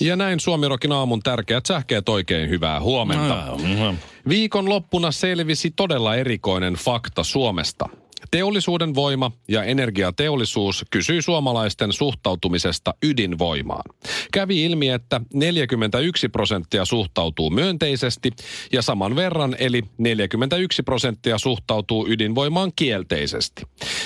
Ja 0.00 0.16
näin 0.16 0.40
Suomirokin 0.40 0.92
aamun 0.92 1.22
tärkeät 1.22 1.66
sähkeet 1.66 2.08
oikein 2.08 2.50
hyvää 2.50 2.80
huomenta. 2.80 3.44
No, 3.78 3.94
Viikon 4.28 4.68
loppuna 4.68 5.10
selvisi 5.10 5.70
todella 5.70 6.16
erikoinen 6.16 6.74
fakta 6.74 7.24
Suomesta. 7.24 7.88
Teollisuuden 8.30 8.94
voima 8.94 9.32
ja 9.48 9.64
energiateollisuus 9.64 10.84
kysyy 10.90 11.22
suomalaisten 11.22 11.92
suhtautumisesta 11.92 12.94
ydinvoimaan. 13.02 13.84
Kävi 14.32 14.64
ilmi, 14.64 14.88
että 14.88 15.20
41 15.34 16.28
prosenttia 16.28 16.84
suhtautuu 16.84 17.50
myönteisesti 17.50 18.30
ja 18.72 18.82
saman 18.82 19.16
verran 19.16 19.56
eli 19.58 19.82
41 19.98 20.82
prosenttia 20.82 21.38
suhtautuu 21.38 22.06
ydinvoimaan 22.08 22.72
kielteisesti. 22.76 23.62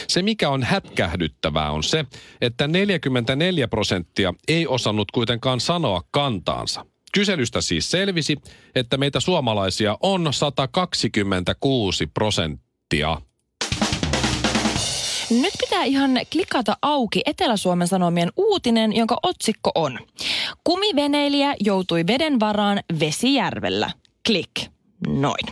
Se 0.08 0.22
mikä 0.22 0.50
on 0.50 0.62
hätkähdyttävää 0.62 1.70
on 1.70 1.82
se, 1.82 2.04
että 2.40 2.68
44 2.68 3.68
prosenttia 3.68 4.34
ei 4.48 4.66
osannut 4.66 5.10
kuitenkaan 5.10 5.60
sanoa 5.60 6.02
kantaansa. 6.10 6.86
Kyselystä 7.14 7.60
siis 7.60 7.90
selvisi, 7.90 8.36
että 8.74 8.96
meitä 8.96 9.20
suomalaisia 9.20 9.98
on 10.00 10.28
126 10.32 12.06
prosenttia. 12.06 13.20
Nyt 15.42 15.54
pitää 15.60 15.84
ihan 15.84 16.10
klikata 16.32 16.76
auki 16.82 17.22
Etelä-Suomen 17.26 17.88
Sanomien 17.88 18.32
uutinen, 18.36 18.96
jonka 18.96 19.18
otsikko 19.22 19.70
on 19.74 19.98
Kumiveneilijä 20.64 21.54
joutui 21.60 22.06
veden 22.06 22.40
varaan 22.40 22.80
Vesijärvellä. 23.00 23.90
Klik. 24.26 24.50
Noin. 25.06 25.46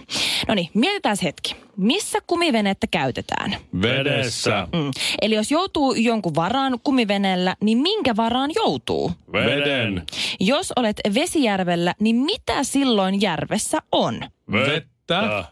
No 0.48 0.54
niin, 0.54 0.68
mietitään 0.74 1.16
hetki. 1.22 1.56
Missä 1.76 2.18
kumivenettä 2.26 2.86
käytetään? 2.86 3.56
Vedessä. 3.82 4.68
Mm. 4.72 4.90
Eli 5.22 5.34
jos 5.34 5.50
joutuu 5.50 5.94
jonkun 5.94 6.34
varaan 6.34 6.78
kumiveneellä, 6.84 7.56
niin 7.60 7.78
minkä 7.78 8.16
varaan 8.16 8.50
joutuu? 8.54 9.12
Veden. 9.32 10.02
Jos 10.40 10.72
olet 10.76 11.00
Vesijärvellä, 11.14 11.94
niin 12.00 12.16
mitä 12.16 12.64
silloin 12.64 13.20
järvessä 13.20 13.78
on? 13.92 14.20
Vettä. 14.52 14.91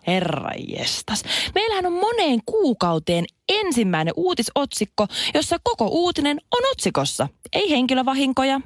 Herra 0.07 0.51
jestas. 0.69 1.25
Meillähän 1.55 1.87
on 1.87 1.93
moneen 1.93 2.41
kuukauteen 2.47 3.25
ensimmäinen 3.49 4.15
uutisotsikko, 4.17 5.07
jossa 5.35 5.57
koko 5.63 5.87
uutinen 5.87 6.41
on 6.57 6.71
otsikossa. 6.71 7.29
Ei 7.53 7.71
henkilövahinkoja. 7.71 8.61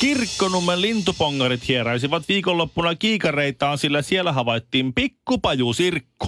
Kirkkonummen 0.00 0.80
lintupongarit 0.80 1.68
hieräisivät 1.68 2.28
viikonloppuna 2.28 2.94
kiikareitaan, 2.94 3.78
sillä 3.78 4.02
siellä 4.02 4.32
havaittiin 4.32 4.94
pikkupajusirkku. 4.94 6.26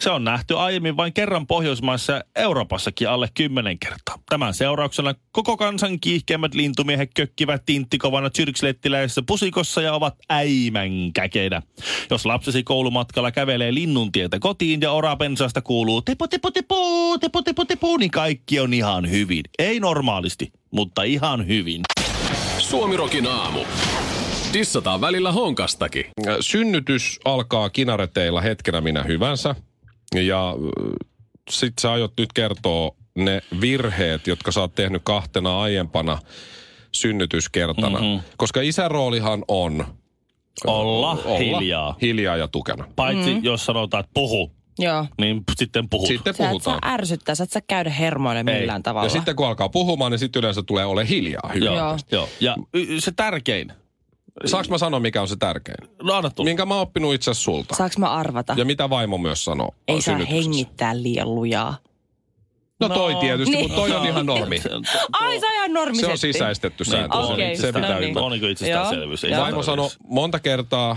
Se 0.00 0.10
on 0.10 0.24
nähty 0.24 0.56
aiemmin 0.56 0.96
vain 0.96 1.12
kerran 1.12 1.46
Pohjoismaissa 1.46 2.12
ja 2.12 2.22
Euroopassakin 2.36 3.08
alle 3.08 3.28
kymmenen 3.34 3.78
kertaa. 3.78 4.18
Tämän 4.28 4.54
seurauksena 4.54 5.14
koko 5.32 5.56
kansan 5.56 6.00
kiihkeimmät 6.00 6.54
lintumiehet 6.54 7.10
kökkivät 7.14 7.62
tinttikovana 7.66 8.30
tsyrkslettiläisessä 8.30 9.22
pusikossa 9.26 9.82
ja 9.82 9.94
ovat 9.94 10.14
äimän 10.30 11.12
käkeitä. 11.14 11.62
Jos 12.10 12.26
lapsesi 12.26 12.62
koulumatkalla 12.62 13.32
kävelee 13.32 13.74
linnuntietä 13.74 14.38
kotiin 14.38 14.80
ja 14.80 14.92
orapensaasta 14.92 15.62
kuuluu 15.62 16.02
tepo 16.02 16.28
tepo 16.28 16.50
tepo, 16.50 17.18
tepo 17.20 17.42
tepo 17.42 17.64
tepo, 17.64 17.96
niin 17.96 18.10
kaikki 18.10 18.60
on 18.60 18.74
ihan 18.74 19.10
hyvin. 19.10 19.42
Ei 19.58 19.80
normaalisti, 19.80 20.52
mutta 20.70 21.02
ihan 21.02 21.46
hyvin. 21.46 21.82
Suomirokin 22.58 23.26
aamu. 23.26 23.60
Dissataan 24.52 25.00
välillä 25.00 25.32
honkastakin. 25.32 26.04
Synnytys 26.40 27.20
alkaa 27.24 27.70
kinareteilla 27.70 28.40
hetkenä 28.40 28.80
minä 28.80 29.02
hyvänsä. 29.02 29.54
Ja 30.14 30.54
sit 31.50 31.72
sä 31.80 31.92
aiot 31.92 32.12
nyt 32.18 32.32
kertoa 32.32 32.90
ne 33.14 33.40
virheet, 33.60 34.26
jotka 34.26 34.52
sä 34.52 34.60
oot 34.60 34.74
tehnyt 34.74 35.02
kahtena 35.04 35.60
aiempana 35.60 36.18
synnytyskertana. 36.92 37.98
Mm-hmm. 38.00 38.20
Koska 38.36 38.60
isän 38.60 38.90
roolihan 38.90 39.44
on 39.48 39.86
Olla, 40.66 41.18
hiljaa. 41.38 41.96
hiljaa 42.02 42.36
ja 42.36 42.48
tukena. 42.48 42.84
Paitsi 42.96 43.34
mm. 43.34 43.44
jos 43.44 43.66
sanotaan, 43.66 44.00
että 44.00 44.10
puhu, 44.14 44.52
Joo. 44.78 45.06
niin 45.20 45.42
sitten 45.56 45.88
puhut. 45.88 46.08
Sitten 46.08 46.34
Sä 46.34 46.44
et 46.44 46.50
puhutaan. 46.50 46.78
saa 46.82 46.92
ärsyttää, 46.94 47.34
sä 47.34 47.44
et 47.44 47.50
saa 47.50 47.62
käydä 47.68 47.90
hermoille 47.90 48.42
millään 48.42 48.82
tavalla. 48.82 49.06
Ja 49.06 49.10
sitten 49.10 49.36
kun 49.36 49.46
alkaa 49.46 49.68
puhumaan, 49.68 50.12
niin 50.12 50.18
sitten 50.18 50.40
yleensä 50.40 50.62
tulee 50.62 50.84
ole 50.84 51.08
hiljaa. 51.08 51.50
Hyvä. 51.54 51.64
Joo. 51.64 51.96
Joo. 52.12 52.28
Ja 52.40 52.56
y- 52.74 53.00
se 53.00 53.12
tärkein. 53.16 53.72
Saanko 54.46 54.70
mä 54.70 54.78
sanoa, 54.78 55.00
mikä 55.00 55.22
on 55.22 55.28
se 55.28 55.36
tärkein? 55.36 55.88
No 56.02 56.14
anna 56.14 56.30
tulla. 56.30 56.48
Minkä 56.48 56.66
mä 56.66 56.74
oon 56.74 56.82
oppinut 56.82 57.14
itse 57.14 57.34
sulta. 57.34 57.74
Saanko 57.76 57.94
mä 57.98 58.10
arvata? 58.10 58.54
Ja 58.56 58.64
mitä 58.64 58.90
vaimo 58.90 59.18
myös 59.18 59.44
sanoo 59.44 59.74
Ei 59.88 60.02
saa 60.02 60.16
hengittää 60.18 61.02
liian 61.02 61.34
lujaa. 61.34 61.76
No 62.80 62.88
toi 62.88 63.12
No, 63.14 63.20
tietysti, 63.20 63.50
niin. 63.56 63.62
mutta 63.64 63.76
toi 63.76 63.92
on 63.92 64.06
ihan 64.06 64.26
normi. 64.26 64.58
Se 64.58 64.70
Ai, 65.12 65.40
se 65.40 65.46
on 65.46 65.52
ihan 65.54 65.68
Se 65.68 65.72
normisetti. 65.72 66.12
on 66.12 66.18
sisäistetty 66.18 66.84
sääntö. 66.84 67.16
Niin, 67.16 67.26
se, 67.26 67.32
okei, 67.32 67.56
se 67.56 67.66
pitää 67.72 67.80
niin. 67.98 68.08
ymmärtää. 68.08 68.22
on 68.22 68.32
niin 68.32 68.50
itsestäänselvyys. 68.50 69.24
Ei 69.24 69.30
Joo. 69.30 69.42
Vaimo 69.42 69.62
sanoi 69.62 69.88
monta 70.04 70.40
kertaa 70.40 70.96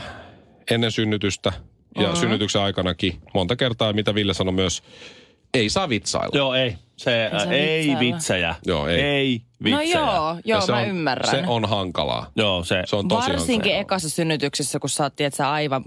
ennen 0.71 0.91
synnytystä 0.91 1.53
ja 1.99 2.07
Mhm. 2.07 2.17
synnytyksen 2.17 2.61
aikanakin 2.61 3.21
monta 3.33 3.55
kertaa, 3.55 3.87
ja 3.87 3.93
mitä 3.93 4.15
Ville 4.15 4.33
sanoi 4.33 4.53
myös, 4.53 4.83
ei 5.53 5.69
saa 5.69 5.89
vitsailla. 5.89 6.37
Joo, 6.37 6.53
ei. 6.53 6.75
Se 7.03 7.23
Ei 7.25 7.29
saa 7.43 7.53
ei 7.53 7.79
vitsailla. 7.79 7.99
vitsejä. 7.99 8.55
Joo, 8.65 8.87
ei. 8.87 9.01
Ei 9.01 9.41
No 9.59 9.79
vitsejä. 9.79 9.99
joo, 9.99 10.33
Ja 10.35 10.41
joo, 10.45 10.61
se 10.61 10.71
mä 10.71 10.77
on, 10.77 10.87
ymmärrän. 10.87 11.31
Se 11.31 11.43
on 11.47 11.65
hankalaa. 11.69 12.31
Joo, 12.35 12.63
se. 12.63 12.83
Se 12.85 12.95
on 12.95 13.07
tosi 13.07 13.29
Varsinkin 13.29 13.55
hankalaa. 13.55 13.81
ekassa 13.81 14.09
synnytyksessä, 14.09 14.79
kun 14.79 14.89
sä 14.89 15.03
oot, 15.03 15.15
tiedätkö, 15.15 15.45
aivan, 15.47 15.83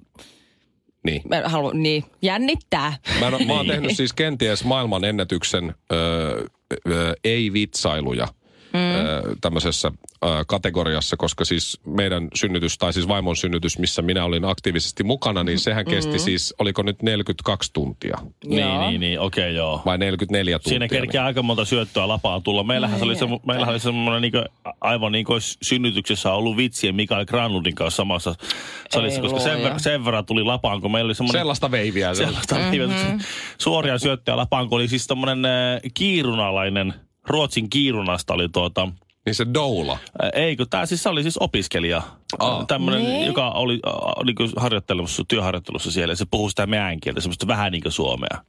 Niin. 1.04 1.22
mä 1.28 1.42
haluan, 1.44 1.82
niin, 1.82 2.04
jännittää. 2.22 2.92
Mä, 3.20 3.26
en- 3.26 3.46
mä 3.46 3.52
oon 3.52 3.66
tehnyt 3.66 3.96
siis 3.96 4.12
kenties 4.12 4.64
maailman 4.64 5.04
ennätyksen 5.04 5.74
öö, 5.92 6.44
öö, 6.88 7.12
ei-vitsailuja 7.24 8.28
mm. 8.74 9.36
tämmöisessä 9.40 9.92
kategoriassa, 10.46 11.16
koska 11.16 11.44
siis 11.44 11.80
meidän 11.86 12.28
synnytys, 12.34 12.78
tai 12.78 12.92
siis 12.92 13.08
vaimon 13.08 13.36
synnytys, 13.36 13.78
missä 13.78 14.02
minä 14.02 14.24
olin 14.24 14.44
aktiivisesti 14.44 15.04
mukana, 15.04 15.44
niin 15.44 15.58
sehän 15.58 15.84
kesti 15.84 16.18
siis, 16.18 16.54
oliko 16.58 16.82
nyt 16.82 17.02
42 17.02 17.70
tuntia 17.72 18.18
Niin, 18.44 18.60
Joo. 18.60 18.90
niin, 18.90 19.00
niin, 19.00 19.20
okei, 19.20 19.44
okay, 19.44 19.56
joo. 19.56 19.82
vai 19.86 19.98
44 19.98 20.58
tuntia? 20.58 20.68
Siinä 20.68 20.88
kerkeää 20.88 21.24
aika 21.24 21.42
monta 21.42 21.64
syöttöä 21.64 22.08
lapaan 22.08 22.42
tulla. 22.42 22.64
Meillähän 22.64 22.98
se 22.98 23.04
oli, 23.04 23.16
se, 23.16 23.24
meillähän 23.46 23.72
oli 23.72 23.80
semmoinen 23.80 24.22
niin 24.22 24.44
aivan 24.80 25.12
niin 25.12 25.24
kuin 25.24 25.40
synnytyksessä 25.62 26.32
ollut 26.32 26.56
vitsien 26.56 26.94
Mikael 26.94 27.24
Granlundin 27.24 27.74
kanssa 27.74 27.96
samassa 27.96 28.34
salissa, 28.90 29.20
Ei 29.20 29.22
koska 29.22 29.40
sen, 29.40 29.62
ver, 29.62 29.80
sen 29.80 30.04
verran 30.04 30.26
tuli 30.26 30.44
lapaan, 30.44 30.80
kun 30.80 30.92
meillä 30.92 31.08
oli 31.08 31.14
semmoinen... 31.14 31.40
Sellaista 31.40 31.70
veiviä. 31.70 32.14
Se. 32.14 32.24
sellaista 32.24 32.54
mm-hmm. 32.54 33.18
suoria 33.58 33.98
syöttöjä 33.98 34.36
lapaan, 34.36 34.68
kun 34.68 34.76
oli 34.76 34.88
siis 34.88 35.06
tämmöinen 35.06 35.44
äh, 35.44 35.80
kiirunalainen, 35.94 36.94
Ruotsin 37.28 37.70
kiirunasta 37.70 38.34
oli 38.34 38.48
tuota, 38.48 38.88
Niin 39.26 39.34
se 39.34 39.46
doula. 39.54 39.98
ei 40.34 40.56
kun 40.56 40.66
tämä 40.70 40.86
siis 40.86 41.06
oli 41.06 41.22
siis 41.22 41.36
opiskelija, 41.38 42.02
Aa. 42.38 42.64
tämmöinen, 42.66 43.02
Niin. 43.04 43.26
joka 43.26 43.50
oli 43.50 43.80
äh, 43.86 43.92
niin 44.24 44.50
harjoittelussa, 44.56 45.22
työharjoittelussa 45.28 45.90
siellä, 45.90 46.12
ja 46.12 46.16
se 46.16 46.24
puhui 46.30 46.50
sitä 46.50 46.66
meidän 46.66 47.00
kieltä, 47.00 47.20
semmoista 47.20 47.46
vähän 47.46 47.72
niin 47.72 47.82
kuin 47.82 47.92
suomea. 47.92 48.44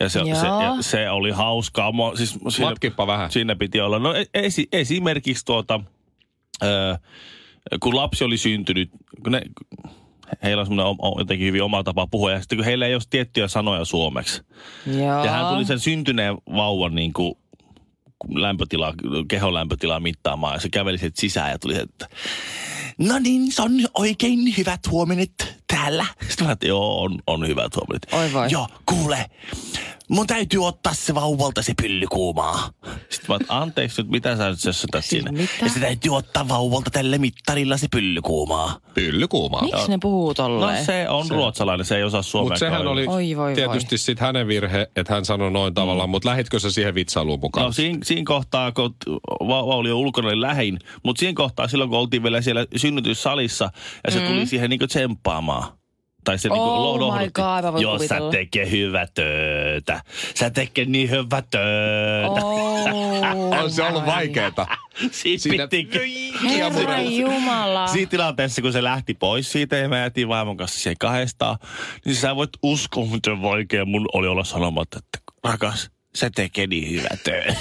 Ja 0.00 0.08
se, 0.08 0.20
se, 0.20 0.46
ja 0.46 0.76
se 0.80 1.10
oli 1.10 1.30
hauskaa. 1.30 1.92
Mua, 1.92 2.16
siis 2.16 2.38
siinä, 2.48 2.70
Matkippa 2.70 3.06
vähän. 3.06 3.30
Siinä 3.30 3.56
piti 3.56 3.80
olla. 3.80 3.98
No 3.98 4.14
esi, 4.34 4.68
esimerkiksi 4.72 5.44
tuota, 5.44 5.80
ö, 6.62 6.96
kun 7.80 7.96
lapsi 7.96 8.24
oli 8.24 8.36
syntynyt, 8.36 8.90
kun 9.22 9.32
ne, 9.32 9.42
heillä 10.42 10.60
on 10.60 10.66
semmoinen 10.66 10.96
o- 11.02 11.18
jotenkin 11.18 11.46
hyvin 11.46 11.62
oma 11.62 11.82
tapa 11.82 12.06
puhua, 12.06 12.32
ja 12.32 12.40
sitten 12.40 12.58
kun 12.58 12.64
heillä 12.64 12.86
ei 12.86 12.94
ole 12.94 13.02
tiettyjä 13.10 13.48
sanoja 13.48 13.84
suomeksi. 13.84 14.42
Joo. 14.86 15.24
Ja 15.24 15.30
hän 15.30 15.46
tuli 15.54 15.64
sen 15.64 15.80
syntyneen 15.80 16.36
vauvan 16.56 16.94
niin 16.94 17.12
kuin 17.12 17.34
lämpötila, 18.34 18.94
kehon 19.28 19.54
lämpötilaa 19.54 20.00
mittaamaan, 20.00 20.54
ja 20.54 20.60
se 20.60 20.68
käveli 20.68 20.98
sieltä 20.98 21.20
sisään 21.20 21.50
ja 21.50 21.58
tuli, 21.58 21.78
että 21.78 22.08
no 22.98 23.18
niin, 23.18 23.52
se 23.52 23.62
on 23.62 23.72
oikein 23.94 24.56
hyvät 24.58 24.80
huomenet. 24.90 25.57
Täällä? 25.72 26.06
Sitten 26.28 26.46
mä 26.46 26.52
että 26.52 26.66
joo, 26.66 27.02
on, 27.02 27.18
on 27.26 27.48
hyvä 27.48 27.68
tuomarit. 27.68 28.12
Oi 28.12 28.32
voi. 28.32 28.46
Joo, 28.50 28.68
kuule, 28.86 29.30
mun 30.08 30.26
täytyy 30.26 30.66
ottaa 30.66 30.94
se 30.94 31.14
vauvalta 31.14 31.62
se 31.62 31.72
pyllykuumaa. 31.82 32.70
Sitten 33.08 33.26
mä 33.28 33.36
että 33.40 33.58
anteeksi 33.58 34.02
nyt, 34.02 34.10
mitä 34.10 34.36
sä 34.36 34.50
nyt 34.50 34.60
sössötät 34.60 35.04
Siis 35.04 35.24
siinä? 35.24 35.32
mitä? 35.32 35.52
Ja 35.62 35.68
se 35.68 35.80
täytyy 35.80 36.16
ottaa 36.16 36.48
vauvalta 36.48 36.90
tälle 36.90 37.18
mittarilla 37.18 37.76
se 37.76 37.86
pyllykuumaa. 37.90 38.78
Pyllykuumaa. 38.94 39.62
Miksi 39.62 39.88
ne 39.88 39.98
puhuu 40.02 40.28
No 40.28 40.34
tolleen? 40.34 40.84
se 40.84 41.08
on 41.08 41.26
se. 41.26 41.34
ruotsalainen, 41.34 41.86
se 41.86 41.96
ei 41.96 42.02
osaa 42.04 42.22
suomea. 42.22 42.44
Mutta 42.44 42.58
sehän 42.58 42.86
oli 42.86 43.06
Oi, 43.06 43.36
voi, 43.36 43.54
tietysti 43.54 43.98
sitten 43.98 44.26
hänen 44.26 44.48
virhe, 44.48 44.90
että 44.96 45.14
hän 45.14 45.24
sanoi 45.24 45.50
noin 45.50 45.74
tavallaan, 45.74 46.10
mutta 46.10 46.28
lähitkö 46.28 46.60
sä 46.60 46.70
siihen 46.70 46.94
vitsailuun 46.94 47.40
mukaan? 47.40 47.66
No 47.66 47.72
siinä, 47.72 47.98
siinä 48.02 48.22
kohtaa, 48.26 48.72
kun 48.72 48.94
vauva 49.48 49.76
oli 49.76 49.88
jo 49.88 49.98
ulkona, 49.98 50.28
oli 50.28 50.40
lähin, 50.40 50.78
mutta 51.02 51.20
siinä 51.20 51.34
kohtaa 51.36 51.68
silloin, 51.68 51.90
kun 51.90 51.98
oltiin 51.98 52.22
vielä 52.22 52.40
siellä 52.40 52.66
synnytyssalissa 52.76 53.70
ja 54.04 54.10
se 54.10 54.20
mm. 54.20 54.26
tuli 54.26 54.46
siihen 54.46 54.70
niinku 54.70 54.86
tsemppaamaan. 54.86 55.57
Tai 56.28 56.38
se 56.38 56.48
niinku 56.48 56.64
Oh 56.64 56.94
my 56.94 57.00
lohdutti. 57.00 57.30
God, 57.32 57.64
mä 57.64 57.72
voin 57.72 57.82
Jos 57.82 58.06
sä 58.06 58.16
tekee 58.30 58.70
hyvä 58.70 59.06
töötä. 59.14 60.00
Sä 60.34 60.50
tekee 60.50 60.84
niin 60.84 61.10
hyvä 61.10 61.42
töötä. 61.50 62.44
Oh, 62.44 63.62
on 63.62 63.70
se 63.70 63.82
ollut 63.82 64.06
vaikeeta. 64.06 64.66
Siinä, 65.10 65.38
Siinä- 65.38 65.68
piti... 65.68 66.32
Herra 66.48 67.00
Jumala. 67.00 67.86
Siinä 67.86 68.10
tilanteessa, 68.10 68.62
kun 68.62 68.72
se 68.72 68.82
lähti 68.82 69.14
pois 69.14 69.52
siitä 69.52 69.76
ja 69.76 69.88
me 69.88 69.98
jätiin 69.98 70.28
vaimon 70.28 70.56
kanssa 70.56 70.80
siihen 70.80 70.96
kahdestaan, 70.98 71.58
niin 72.04 72.16
sä 72.16 72.36
voit 72.36 72.50
uskoa, 72.62 73.06
miten 73.06 73.42
vaikea 73.42 73.84
mun 73.84 74.08
oli 74.12 74.26
olla 74.26 74.44
sanomatta, 74.44 74.98
että 74.98 75.32
rakas, 75.44 75.90
se 76.14 76.30
tekee 76.34 76.66
niin 76.66 76.90
hyvä 76.90 77.08
työ. 77.24 77.44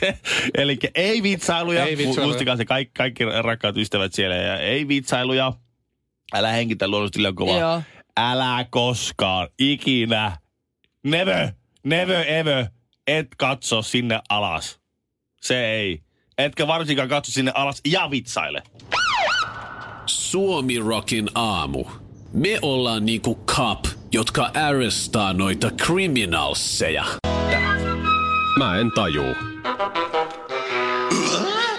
se, 0.00 0.18
eli 0.54 0.78
ei 0.94 1.22
vitsailuja. 1.22 1.84
Ei 1.84 1.98
vitsailuja. 1.98 2.26
Muistakaa 2.26 2.56
se 2.56 2.64
kaikki, 2.64 2.92
kaikki 2.96 3.24
rakkaat 3.42 3.76
ystävät 3.76 4.12
siellä. 4.12 4.36
Ja 4.36 4.58
ei 4.58 4.88
vitsailuja. 4.88 5.52
Älä 6.32 6.48
henkitä 6.52 6.88
luonnollisesti 6.88 7.22
liian 7.22 7.34
kovaa. 7.34 7.58
Joo. 7.58 7.82
Älä 8.16 8.66
koskaan, 8.70 9.48
ikinä, 9.58 10.36
never, 11.04 11.48
never 11.84 12.24
ever, 12.28 12.66
et 13.06 13.26
katso 13.38 13.82
sinne 13.82 14.20
alas. 14.28 14.80
Se 15.40 15.64
ei. 15.64 16.02
Etkä 16.38 16.66
varsinkaan 16.66 17.08
katso 17.08 17.32
sinne 17.32 17.52
alas 17.54 17.80
ja 17.86 18.10
vitsaile. 18.10 18.62
Suomi 20.06 20.78
Rockin 20.78 21.30
aamu. 21.34 21.84
Me 22.32 22.58
ollaan 22.62 23.06
niinku 23.06 23.44
cop, 23.46 23.84
jotka 24.12 24.50
arrestaa 24.54 25.32
noita 25.32 25.70
criminalseja. 25.70 27.04
Mä 28.58 28.76
en 28.76 28.90
tajuu. 28.94 29.34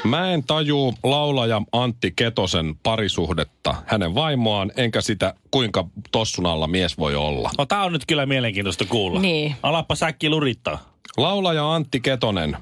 Mä 0.04 0.32
en 0.32 0.44
tajuu 0.44 0.94
laulaja 1.04 1.62
Antti 1.72 2.14
Ketosen 2.16 2.76
parisuhdetta 2.84 3.76
hänen 3.86 4.16
vaimoaan, 4.16 4.72
enkä 4.78 5.02
sitä 5.02 5.34
kuinka 5.52 5.86
tossun 6.12 6.46
alla 6.46 6.68
mies 6.68 6.98
voi 6.98 7.16
olla. 7.16 7.50
No 7.58 7.66
tää 7.66 7.84
on 7.84 7.94
nyt 7.94 8.06
kyllä 8.06 8.26
mielenkiintoista 8.26 8.86
kuulla. 8.86 9.20
Niin. 9.20 9.56
Alappa 9.64 9.96
säkki 9.96 10.30
lurittaa. 10.30 10.80
Laulaja 11.18 11.74
Antti 11.74 12.00
Ketonen 12.00 12.58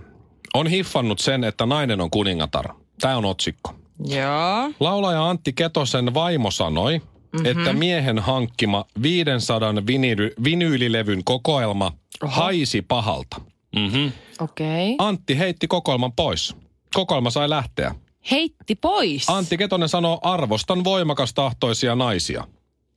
on 0.53 0.67
hiffannut 0.67 1.19
sen, 1.19 1.43
että 1.43 1.65
nainen 1.65 2.01
on 2.01 2.09
kuningatar. 2.09 2.65
Tämä 3.01 3.17
on 3.17 3.25
otsikko. 3.25 3.75
Joo. 4.05 4.71
Laulaja 4.79 5.29
Antti 5.29 5.53
Ketosen 5.53 6.13
vaimo 6.13 6.51
sanoi, 6.51 6.97
mm-hmm. 6.99 7.45
että 7.45 7.73
miehen 7.73 8.19
hankkima 8.19 8.85
500 9.01 9.73
vinyly, 9.87 10.33
vinyylilevyn 10.43 11.23
kokoelma 11.23 11.91
Oho. 12.23 12.31
haisi 12.31 12.81
pahalta. 12.81 13.41
Mm-hmm. 13.75 14.11
Okei. 14.39 14.93
Okay. 14.93 15.07
Antti 15.07 15.37
heitti 15.37 15.67
kokoelman 15.67 16.13
pois. 16.13 16.55
Kokoelma 16.93 17.29
sai 17.29 17.49
lähteä. 17.49 17.95
Heitti 18.31 18.75
pois. 18.75 19.29
Antti 19.29 19.57
Ketonen 19.57 19.89
sanoo, 19.89 20.19
arvostan 20.23 20.83
voimakastahtoisia 20.83 21.95
naisia. 21.95 22.43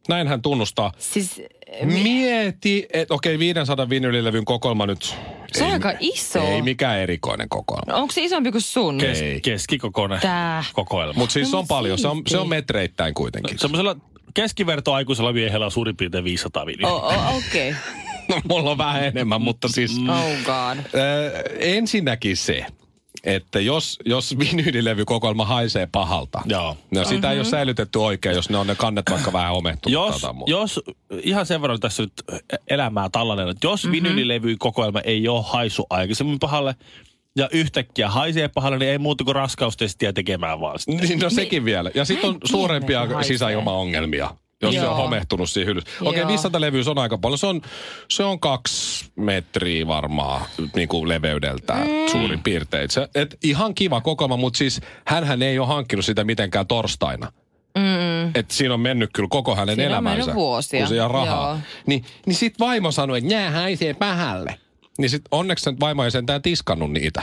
Näin 0.08 0.29
hän 0.29 0.43
tunnustaa. 0.43 0.93
Siis 0.99 1.43
Mieti, 1.85 2.87
että 2.93 3.14
okei, 3.14 3.38
500 3.38 3.88
vinyylilevyn 3.88 4.44
kokoelma 4.44 4.87
nyt... 4.87 5.17
Se 5.52 5.62
on 5.64 5.69
ei- 5.69 5.73
aika 5.73 5.93
iso. 6.00 6.38
Ei 6.43 6.62
mikään 6.62 6.99
erikoinen 6.99 7.49
kokoelma. 7.49 7.93
No, 7.93 7.99
onko 7.99 8.12
se 8.12 8.25
isompi 8.25 8.52
kuin 8.52 8.62
sun? 8.62 8.99
Kes- 8.99 9.20
Ei. 9.23 9.41
Keskikokoinen 9.41 10.20
Tää. 10.20 10.64
kokoelma. 10.73 11.12
Mutta 11.19 11.32
siis 11.32 11.46
No, 11.46 11.50
se 11.50 11.56
on 11.56 11.67
paljon, 11.67 11.99
se 11.99 12.08
on, 12.08 12.23
se 12.29 12.38
on 12.38 12.49
metreittäin 12.49 13.14
kuitenkin. 13.14 13.58
Semmoisella 13.58 13.96
keskivertoaikuisella 14.35 15.32
miehellä 15.32 15.67
on 15.67 15.73
suurin 15.73 15.96
piirtein 15.96 16.25
500 16.25 16.67
viiniä. 16.67 16.88
Oh, 16.88 17.05
oh, 17.05 17.37
okei. 17.37 17.70
Okay. 17.70 17.82
No, 18.29 18.41
mulla 18.49 18.70
on 18.70 18.79
vähän 18.79 19.05
enemmän, 19.05 19.43
mutta 19.43 19.69
siis... 19.69 19.96
Oh 20.08 20.25
god. 20.44 20.79
Äh, 20.79 20.85
ensinnäkin 21.58 22.37
se, 22.37 22.67
että 23.24 23.60
jos, 23.60 23.98
jos 24.04 24.34
vinyylilevykokoelma 24.38 25.44
haisee 25.44 25.88
pahalta, 25.92 26.42
Joo. 26.44 26.76
no 26.90 27.04
sitä 27.04 27.26
Mhm. 27.28 27.32
ei 27.32 27.38
ole 27.38 27.44
säilytetty 27.44 27.98
oikein, 27.98 28.36
jos 28.36 28.50
ne 28.50 28.58
on 28.58 28.66
ne 28.66 28.74
kannet 28.74 29.10
vaikka 29.10 29.32
vähän 29.32 29.52
omehtunut. 29.52 30.20
tai 30.20 30.32
Jos, 30.46 30.76
jos, 30.78 30.80
ihan 31.22 31.46
sen 31.46 31.62
verran 31.62 31.80
tässä 31.80 32.02
nyt 32.02 32.12
elämää 32.68 33.08
tällainen, 33.12 33.48
että 33.48 33.66
jos 33.66 33.84
mm-hmm. 33.84 33.92
vinylilevy 33.92 34.56
kokoelma 34.56 35.00
ei 35.00 35.28
ole 35.28 35.44
haisu 35.46 35.86
aikaisemmin 35.90 36.38
pahalle, 36.38 36.74
ja 37.36 37.48
yhtäkkiä 37.52 38.08
haisee 38.10 38.48
pahalle, 38.48 38.78
niin 38.78 38.90
ei 38.90 38.98
muuta 38.98 39.24
kuin 39.24 39.34
raskaustestiä 39.34 40.12
tekemään 40.12 40.60
vaan 40.60 40.78
sitä. 40.78 40.92
Niin, 41.06 41.18
no 41.18 41.30
sekin 41.30 41.64
vielä. 41.64 41.90
Ja 41.94 42.04
sitten 42.04 42.30
on 42.30 42.38
suurempia 42.44 43.22
sisäilmaongelmia, 43.22 44.30
jos 44.62 44.74
se 44.74 44.80
on 44.80 44.86
Joo. 44.86 44.94
homehtunut 44.94 45.50
siihen 45.50 45.68
hyllyssä. 45.68 45.90
Okei, 46.00 46.20
Joo. 46.20 46.28
500 46.28 46.60
levyä 46.60 46.82
se 46.82 46.90
on 46.90 46.98
aika 46.98 47.18
paljon. 47.18 47.38
Se 47.38 47.46
on, 47.46 47.62
se 48.10 48.24
on 48.24 48.40
kaksi 48.40 49.04
metriä 49.16 49.86
varmaan 49.86 50.46
niin 50.76 50.88
kuin 50.88 51.08
leveydeltään 51.08 51.86
mm. 51.86 52.08
suurin 52.12 52.42
piirtein. 52.42 52.90
Se, 52.90 53.08
et 53.14 53.38
ihan 53.42 53.74
kiva 53.74 54.00
kokoelma, 54.00 54.36
mutta 54.36 54.58
siis 54.58 54.80
hänhän 55.06 55.42
ei 55.42 55.58
ole 55.58 55.66
hankkinut 55.68 56.04
sitä 56.04 56.24
mitenkään 56.24 56.66
torstaina. 56.66 57.32
Mm. 57.78 58.30
Et 58.34 58.50
siinä 58.50 58.74
on 58.74 58.80
mennyt 58.80 59.10
kyllä 59.12 59.28
koko 59.30 59.54
hänen 59.56 59.74
Siinä 59.74 59.86
on 59.88 59.92
elämänsä. 59.92 60.18
mennyt 60.18 60.34
vuosia, 60.34 60.80
Kun 60.80 60.88
se 60.88 61.08
rahaa. 61.08 61.48
joo. 61.50 61.58
Niin, 61.86 62.04
niin 62.26 62.34
sit 62.34 62.60
vaimo 62.60 62.90
sanoi, 62.90 63.18
että 63.18 63.30
nää 63.34 63.50
haisee 63.50 63.94
pahalle. 63.94 64.58
Niin 64.99 65.11
sit 65.11 65.23
onneksi 65.31 65.62
sen 65.62 65.81
vaimo 65.81 66.05
ei 66.05 66.11
sentään 66.11 66.43
tiskannut 66.43 66.93
niitä 66.93 67.23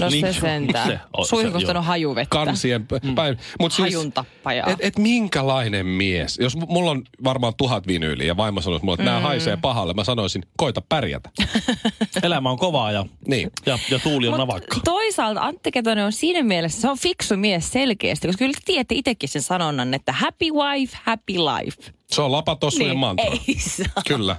No 0.00 0.08
Niin, 0.08 0.34
se 0.34 0.40
sentään. 0.40 0.88
se 0.88 0.98
on- 1.16 1.24
se- 1.26 1.30
Suihkustanut 1.30 1.74
joo. 1.74 1.82
hajuvettä. 1.82 2.30
kansien 2.36 2.86
mm. 3.02 3.14
päin. 3.14 3.38
Mut 3.60 3.72
siis, 3.72 3.94
Hajun 3.94 4.12
tappajaa. 4.12 4.66
et, 4.70 4.76
et 4.80 4.98
minkälainen 4.98 5.86
mies? 5.86 6.38
Jos 6.38 6.56
mulla 6.56 6.90
on 6.90 7.02
varmaan 7.24 7.52
tuhat 7.56 7.86
vinyyliä 7.86 8.26
ja 8.26 8.36
vaimo 8.36 8.60
sanoisi 8.60 8.84
mulle, 8.84 8.94
että 8.94 9.04
nämä 9.04 9.20
haisee 9.20 9.56
pahalle, 9.56 9.94
mä 9.94 10.04
sanoisin, 10.04 10.42
koita 10.56 10.82
pärjätä. 10.88 11.30
Elämä 12.22 12.50
on 12.50 12.58
kovaa 12.58 12.92
ja, 12.92 13.06
Niin. 13.26 13.50
ja, 13.66 13.78
ja 13.90 13.98
tuuli 13.98 14.26
on 14.26 14.32
Mut 14.32 14.38
navakka. 14.38 14.76
toisaalta 14.84 15.40
Antti 15.40 15.70
Ketonen 15.72 16.04
on 16.04 16.12
siinä 16.12 16.42
mielessä, 16.42 16.80
se 16.80 16.90
on 16.90 16.98
fiksu 16.98 17.36
mies 17.36 17.72
selkeästi, 17.72 18.26
koska 18.26 18.38
kyllä 18.38 18.58
tiedätte 18.64 18.94
itsekin 18.94 19.28
sen 19.28 19.42
sanonnan, 19.42 19.94
että 19.94 20.12
happy 20.12 20.46
wife, 20.50 20.98
happy 21.02 21.32
life. 21.32 21.92
Se 22.10 22.22
on 22.22 22.32
lapatossujen 22.32 22.96
mantra. 22.96 23.30
Niin, 23.30 23.42
ei 23.48 23.54
saa. 23.58 24.02
Kyllä. 24.08 24.36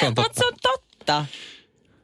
Se 0.00 0.06
on 0.06 0.14
totta. 0.14 0.22
Mutta 0.22 0.38
se 0.40 0.46
on 0.46 0.52
totta. 0.62 1.26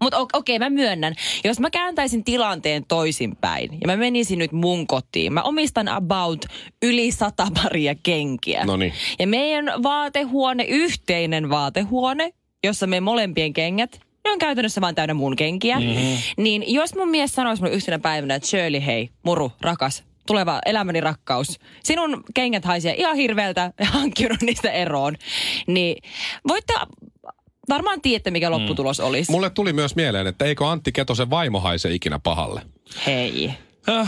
Mutta 0.00 0.18
okei, 0.18 0.56
okay, 0.56 0.58
mä 0.58 0.70
myönnän. 0.70 1.14
Jos 1.44 1.60
mä 1.60 1.70
kääntäisin 1.70 2.24
tilanteen 2.24 2.84
toisinpäin 2.88 3.70
ja 3.80 3.86
mä 3.86 3.96
menisin 3.96 4.38
nyt 4.38 4.52
mun 4.52 4.86
kotiin. 4.86 5.32
Mä 5.32 5.42
omistan 5.42 5.88
about 5.88 6.44
yli 6.82 7.12
sata 7.12 7.46
paria 7.62 7.94
kenkiä. 8.02 8.64
Noniin. 8.64 8.92
Ja 9.18 9.26
meidän 9.26 9.82
vaatehuone, 9.82 10.64
yhteinen 10.64 11.50
vaatehuone, 11.50 12.32
jossa 12.64 12.86
me 12.86 13.00
molempien 13.00 13.52
kengät, 13.52 14.00
ne 14.24 14.30
on 14.30 14.38
käytännössä 14.38 14.80
vaan 14.80 14.94
täynnä 14.94 15.14
mun 15.14 15.36
kenkiä. 15.36 15.80
Mm-hmm. 15.80 16.16
Niin 16.36 16.64
jos 16.66 16.94
mun 16.94 17.08
mies 17.08 17.34
sanoisi 17.34 17.62
mulle 17.62 17.74
yhtenä 17.74 17.98
päivänä, 17.98 18.34
että 18.34 18.48
Shirley, 18.48 18.86
hei, 18.86 19.10
muru, 19.22 19.52
rakas, 19.60 20.04
tuleva 20.26 20.60
elämäni 20.66 21.00
rakkaus. 21.00 21.60
Sinun 21.84 22.24
kengät 22.34 22.64
haisee 22.64 22.94
ihan 22.94 23.16
hirveältä 23.16 23.72
ja 23.80 23.86
hankkiudun 23.86 24.38
niistä 24.42 24.70
eroon. 24.70 25.16
Niin 25.66 26.02
voitte 26.48 26.74
varmaan 27.70 28.00
tiedätte, 28.00 28.30
mikä 28.30 28.50
lopputulos 28.50 29.00
olisi. 29.00 29.32
Mulle 29.32 29.50
tuli 29.50 29.72
myös 29.72 29.96
mieleen, 29.96 30.26
että 30.26 30.44
eikö 30.44 30.68
Antti 30.68 30.92
Ketosen 30.92 31.30
vaimo 31.30 31.60
haise 31.60 31.94
ikinä 31.94 32.18
pahalle. 32.18 32.62
Hei. 33.06 33.50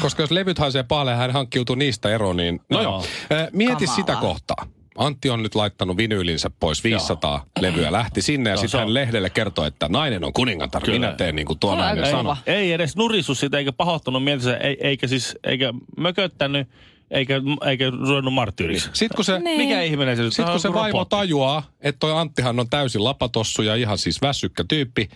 Koska 0.00 0.22
jos 0.22 0.30
levyt 0.30 0.58
haisee 0.58 0.82
pahalle 0.82 1.10
ja 1.10 1.16
hän 1.16 1.30
hankkiutuu 1.30 1.74
niistä 1.76 2.08
eroon, 2.14 2.36
niin 2.36 2.60
no 2.70 2.82
Joo. 2.82 2.92
joo. 2.92 3.04
Äh, 3.40 3.48
Mieti 3.52 3.74
Kamalaa. 3.86 3.96
sitä 3.96 4.16
kohtaa. 4.16 4.66
Antti 4.98 5.30
on 5.30 5.42
nyt 5.42 5.54
laittanut 5.54 5.96
vinyylinsä 5.96 6.50
pois 6.60 6.84
500 6.84 7.44
levyä, 7.60 7.92
lähti 7.92 8.22
sinne 8.22 8.50
ja 8.50 8.54
Joo, 8.54 8.60
sitten 8.60 8.80
hän 8.80 8.94
lehdelle 8.94 9.30
kertoi, 9.30 9.66
että 9.66 9.88
nainen 9.88 10.24
on 10.24 10.32
kuningatar. 10.32 10.82
Kyllä. 10.82 10.98
Minä 10.98 11.12
teen 11.12 11.36
niin 11.36 11.46
kuin 11.46 11.58
tuo 11.58 11.74
nainen 11.74 12.16
kova. 12.16 12.36
Ei 12.46 12.72
edes 12.72 12.96
nurissu 12.96 13.34
sitä 13.34 13.58
eikä 13.58 13.72
pahoittanut 13.72 14.24
mielensä, 14.24 14.56
ei, 14.56 14.76
eikä 14.80 15.06
siis, 15.06 15.38
eikä 15.44 15.74
mököttänyt, 15.96 16.68
eikä, 17.12 17.34
eikä 17.66 17.90
ruvennut 17.90 18.34
marttyyriksi. 18.34 18.90
Sitten 18.92 19.16
kun 19.16 19.24
se, 19.24 19.38
Niin. 19.38 19.60
Mikä 19.60 19.82
ihminen 19.82 20.16
se 20.16 20.22
nyt 20.22 20.32
sit 20.32 20.44
on 20.44 20.50
kun 20.50 20.60
se 20.60 20.72
vaimo 20.72 20.98
robotti. 20.98 21.10
tajuaa, 21.16 21.62
että 21.80 21.98
toi 21.98 22.12
Anttihan 22.20 22.60
on 22.60 22.68
täysin 22.70 23.04
lapatossu 23.04 23.62
ja 23.62 23.74
ihan 23.74 23.98
siis 23.98 24.22
väsykkä 24.22 24.64
tyyppi, 24.68 25.08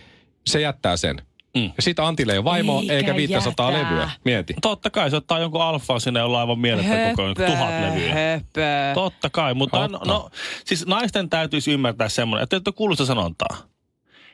se 0.45 0.61
jättää 0.61 0.97
sen. 0.97 1.21
Mm. 1.57 1.63
Ja 1.63 1.81
sitten 1.81 2.05
Antille 2.05 2.33
ei 2.33 2.37
ole 2.37 2.45
vaimo 2.45 2.79
Eikä 2.81 2.93
eikä 2.93 3.15
500 3.15 3.71
jätä. 3.71 3.83
levyä. 3.83 4.09
Mieti. 4.25 4.53
Totta 4.61 4.89
kai, 4.89 5.09
se 5.09 5.15
ottaa 5.15 5.39
jonkun 5.39 5.61
alfaa 5.61 5.99
sinne, 5.99 6.19
jolla 6.19 6.37
on 6.37 6.41
aivan 6.41 6.59
mielettä 6.59 7.09
koko 7.09 7.21
ajan, 7.23 7.35
tuhat 7.35 7.69
levyä. 7.81 8.13
höpö. 8.13 8.61
Totta 8.93 9.29
kai, 9.29 9.53
mutta 9.53 9.87
no, 9.87 9.99
no, 10.05 10.29
siis 10.65 10.85
naisten 10.87 11.29
täytyisi 11.29 11.71
ymmärtää 11.71 12.09
semmoinen, 12.09 12.43
että 12.43 12.55
et 12.57 12.67
ole 12.67 12.73
kuullut 12.77 12.97
sitä 12.97 13.07
sanontaa. 13.07 13.57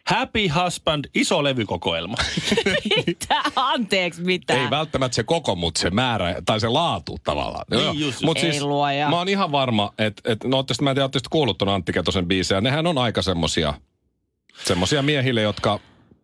Happy 0.07 0.48
Husband, 0.48 1.05
iso 1.15 1.43
levykokoelma. 1.43 2.15
Mitä? 3.07 3.43
Anteeksi, 3.55 4.22
mitä? 4.22 4.53
Ei 4.53 4.69
välttämättä 4.69 5.15
se 5.15 5.24
koko, 5.24 5.55
mutta 5.55 5.79
se 5.79 5.89
määrä 5.89 6.36
tai 6.45 6.60
se 6.60 6.67
laatu 6.67 7.17
tavallaan. 7.24 7.65
Niin, 7.72 7.83
Joo. 7.83 7.93
just, 7.93 8.22
Mut 8.22 8.43
just. 8.43 8.53
Ei 8.53 8.62
luoja. 8.62 9.10
Mä 9.10 9.17
oon 9.17 9.29
ihan 9.29 9.51
varma, 9.51 9.93
että, 9.98 10.31
että 10.31 10.48
no 10.48 10.57
ootte, 10.57 10.74
mä 10.81 10.89
en 10.89 10.95
tiedä, 10.95 11.05
ootte 11.05 11.19
kuullut 11.29 11.57
ton 11.57 11.69
Antti 11.69 11.93
Ketosen 11.93 12.27
biisejä. 12.27 12.62
Nehän 12.62 12.88
on 12.88 12.98
aika 12.98 13.22
semmosia, 13.22 13.74
semmosia 14.63 15.01
miehille, 15.01 15.41
jotka 15.41 15.79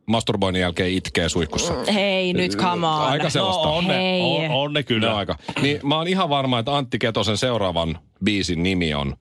masturboinnin 0.06 0.62
jälkeen 0.62 0.94
itkee 0.94 1.30
suihkussa. 1.30 1.74
Hei 1.94 2.34
nyt, 2.34 2.56
come 2.56 2.88
on. 2.88 3.02
Aika 3.02 3.30
sellaista. 3.30 3.68
No, 3.68 3.78
on, 3.78 3.88
ne, 3.88 4.20
on, 4.24 4.52
on 4.52 4.74
ne 4.74 4.80
Ne 4.80 4.84
kyllä. 4.84 5.12
on 5.12 5.18
aika. 5.18 5.36
Niin 5.62 5.80
mä 5.84 5.96
oon 5.96 6.08
ihan 6.08 6.30
varma, 6.30 6.60
että 6.60 6.78
Antti 6.78 7.00
Ketosen 7.00 7.38
seuraavan 7.38 8.00
biisin 8.26 8.64
nimi 8.64 8.94
on 8.94 9.16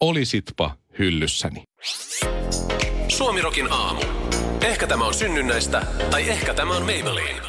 Olisitpa 0.00 0.76
hyllyssäni. 0.98 1.62
Suomirokin 3.10 3.72
aamu. 3.72 4.00
Ehkä 4.64 4.86
tämä 4.86 5.04
on 5.06 5.14
synnynnäistä, 5.14 5.82
tai 6.10 6.28
ehkä 6.28 6.54
tämä 6.54 6.76
on 6.76 6.82
Maybelline. 6.82 7.40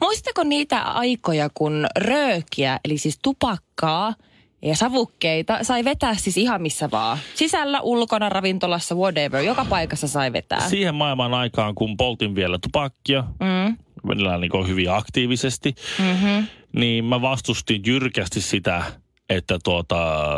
Muistatko 0.00 0.44
niitä 0.44 0.82
aikoja, 0.82 1.48
kun 1.54 1.86
röökiä, 1.98 2.80
eli 2.84 2.98
siis 2.98 3.18
tupakkaa 3.22 4.14
ja 4.62 4.76
savukkeita 4.76 5.64
sai 5.64 5.84
vetää 5.84 6.14
siis 6.14 6.36
ihan 6.36 6.62
missä 6.62 6.90
vaan? 6.90 7.18
Sisällä, 7.34 7.80
ulkona, 7.80 8.28
ravintolassa, 8.28 8.94
whatever. 8.94 9.42
Joka 9.44 9.64
paikassa 9.64 10.08
sai 10.08 10.32
vetää. 10.32 10.68
Siihen 10.68 10.94
maailman 10.94 11.34
aikaan, 11.34 11.74
kun 11.74 11.96
poltin 11.96 12.34
vielä 12.34 12.58
tupakkia, 12.62 13.24
Mm. 13.40 13.76
niin 14.04 14.68
hyvin 14.68 14.90
aktiivisesti, 14.90 15.74
Mm-hmm. 15.98 16.46
niin 16.76 17.04
mä 17.04 17.22
vastustin 17.22 17.82
jyrkästi 17.86 18.40
sitä, 18.40 18.82
että 19.28 19.58
tuota, 19.64 19.96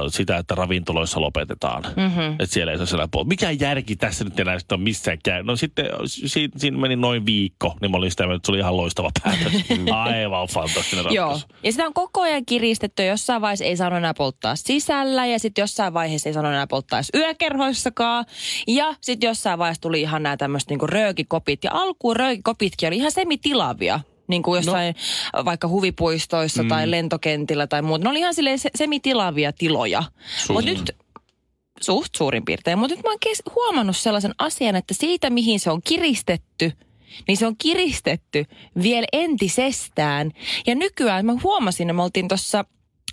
sitä, 0.08 0.36
että 0.36 0.54
ravintoloissa 0.54 1.20
lopetetaan. 1.20 1.82
Mm-hmm. 1.82 2.32
Että 2.32 2.46
siellä 2.46 2.72
ei 2.72 2.86
siellä 2.86 3.08
puolella. 3.10 3.28
Mikä 3.28 3.50
järki 3.50 3.96
tässä 3.96 4.24
nyt 4.24 4.40
enää 4.40 4.58
sitten 4.58 4.76
on 4.76 4.82
missään 4.82 5.18
käy? 5.24 5.42
No 5.42 5.56
sitten 5.56 5.86
si- 6.06 6.50
siinä 6.56 6.78
meni 6.78 6.96
noin 6.96 7.26
viikko, 7.26 7.76
niin 7.80 7.90
mä 7.90 7.96
olin 7.96 8.10
sitä 8.10 8.24
että 8.24 8.46
se 8.46 8.52
oli 8.52 8.58
ihan 8.58 8.76
loistava 8.76 9.10
päätös. 9.22 9.52
Aivan 9.92 10.48
fantastinen 10.48 11.04
ratkaisu. 11.04 11.14
Joo. 11.14 11.40
Ja 11.62 11.72
sitä 11.72 11.86
on 11.86 11.94
koko 11.94 12.20
ajan 12.20 12.44
kiristetty. 12.46 13.04
Jossain 13.04 13.42
vaiheessa 13.42 13.64
ei 13.64 13.76
saanut 13.76 13.98
enää 13.98 14.14
polttaa 14.14 14.56
sisällä 14.56 15.26
ja 15.26 15.38
sitten 15.38 15.62
jossain 15.62 15.94
vaiheessa 15.94 16.28
ei 16.28 16.32
saanut 16.32 16.52
enää 16.52 16.66
polttaa 16.66 16.98
edes 16.98 17.10
yökerhoissakaan. 17.14 18.24
Ja 18.66 18.94
sitten 19.00 19.28
jossain 19.28 19.58
vaiheessa 19.58 19.80
tuli 19.80 20.00
ihan 20.00 20.22
nämä 20.22 20.36
tämmöiset 20.36 20.68
niinku 20.70 20.86
röökikopit. 20.86 21.64
Ja 21.64 21.70
alkuun 21.74 22.16
röökikopitkin 22.16 22.86
oli 22.86 22.96
ihan 22.96 23.12
semitilavia. 23.12 24.00
Niin 24.30 24.42
kuin 24.42 24.58
jossain 24.58 24.94
no. 25.36 25.44
vaikka 25.44 25.68
huvipuistoissa 25.68 26.62
mm. 26.62 26.68
tai 26.68 26.90
lentokentillä 26.90 27.66
tai 27.66 27.82
muuta. 27.82 28.04
Ne 28.04 28.10
oli 28.10 28.18
ihan 28.18 28.34
silleen 28.34 28.58
se- 28.58 28.70
semitilavia 28.74 29.52
tiloja. 29.52 30.02
Mutta 30.48 30.70
nyt 30.70 30.96
suht 31.80 32.14
suurin 32.14 32.44
piirtein. 32.44 32.78
Mutta 32.78 32.94
nyt 32.96 33.04
mä 33.04 33.10
oon 33.10 33.18
kes- 33.20 33.42
huomannut 33.54 33.96
sellaisen 33.96 34.34
asian, 34.38 34.76
että 34.76 34.94
siitä 34.94 35.30
mihin 35.30 35.60
se 35.60 35.70
on 35.70 35.80
kiristetty, 35.84 36.72
niin 37.28 37.36
se 37.36 37.46
on 37.46 37.54
kiristetty 37.58 38.44
vielä 38.82 39.06
entisestään. 39.12 40.30
Ja 40.66 40.74
nykyään 40.74 41.26
mä 41.26 41.32
huomasin, 41.42 41.90
että 41.90 41.92
me 41.96 42.02
oltiin 42.02 42.28
tuossa 42.28 42.64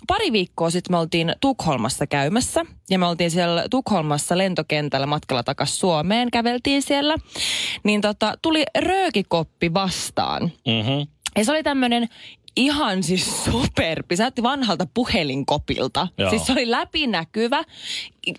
pari 0.06 0.32
viikkoa 0.32 0.70
sitten 0.70 0.94
me 0.94 0.98
oltiin 0.98 1.34
Tukholmassa 1.40 2.06
käymässä. 2.06 2.64
Ja 2.90 2.98
me 2.98 3.06
oltiin 3.06 3.30
siellä 3.30 3.64
Tukholmassa 3.70 4.38
lentokentällä 4.38 5.06
matkalla 5.06 5.42
takaisin 5.42 5.76
Suomeen, 5.76 6.30
käveltiin 6.30 6.82
siellä. 6.82 7.16
Niin 7.84 8.00
tota, 8.00 8.34
tuli 8.42 8.64
röökikoppi 8.78 9.74
vastaan. 9.74 10.42
Mm-hmm. 10.42 11.06
Ja 11.36 11.44
se 11.44 11.52
oli 11.52 11.62
tämmöinen 11.62 12.08
ihan 12.56 13.02
siis 13.02 13.44
superpi. 13.44 14.16
Se 14.16 14.22
näytti 14.22 14.42
vanhalta 14.42 14.86
puhelinkopilta. 14.94 16.08
Joo. 16.18 16.30
Siis 16.30 16.46
se 16.46 16.52
oli 16.52 16.70
läpinäkyvä. 16.70 17.62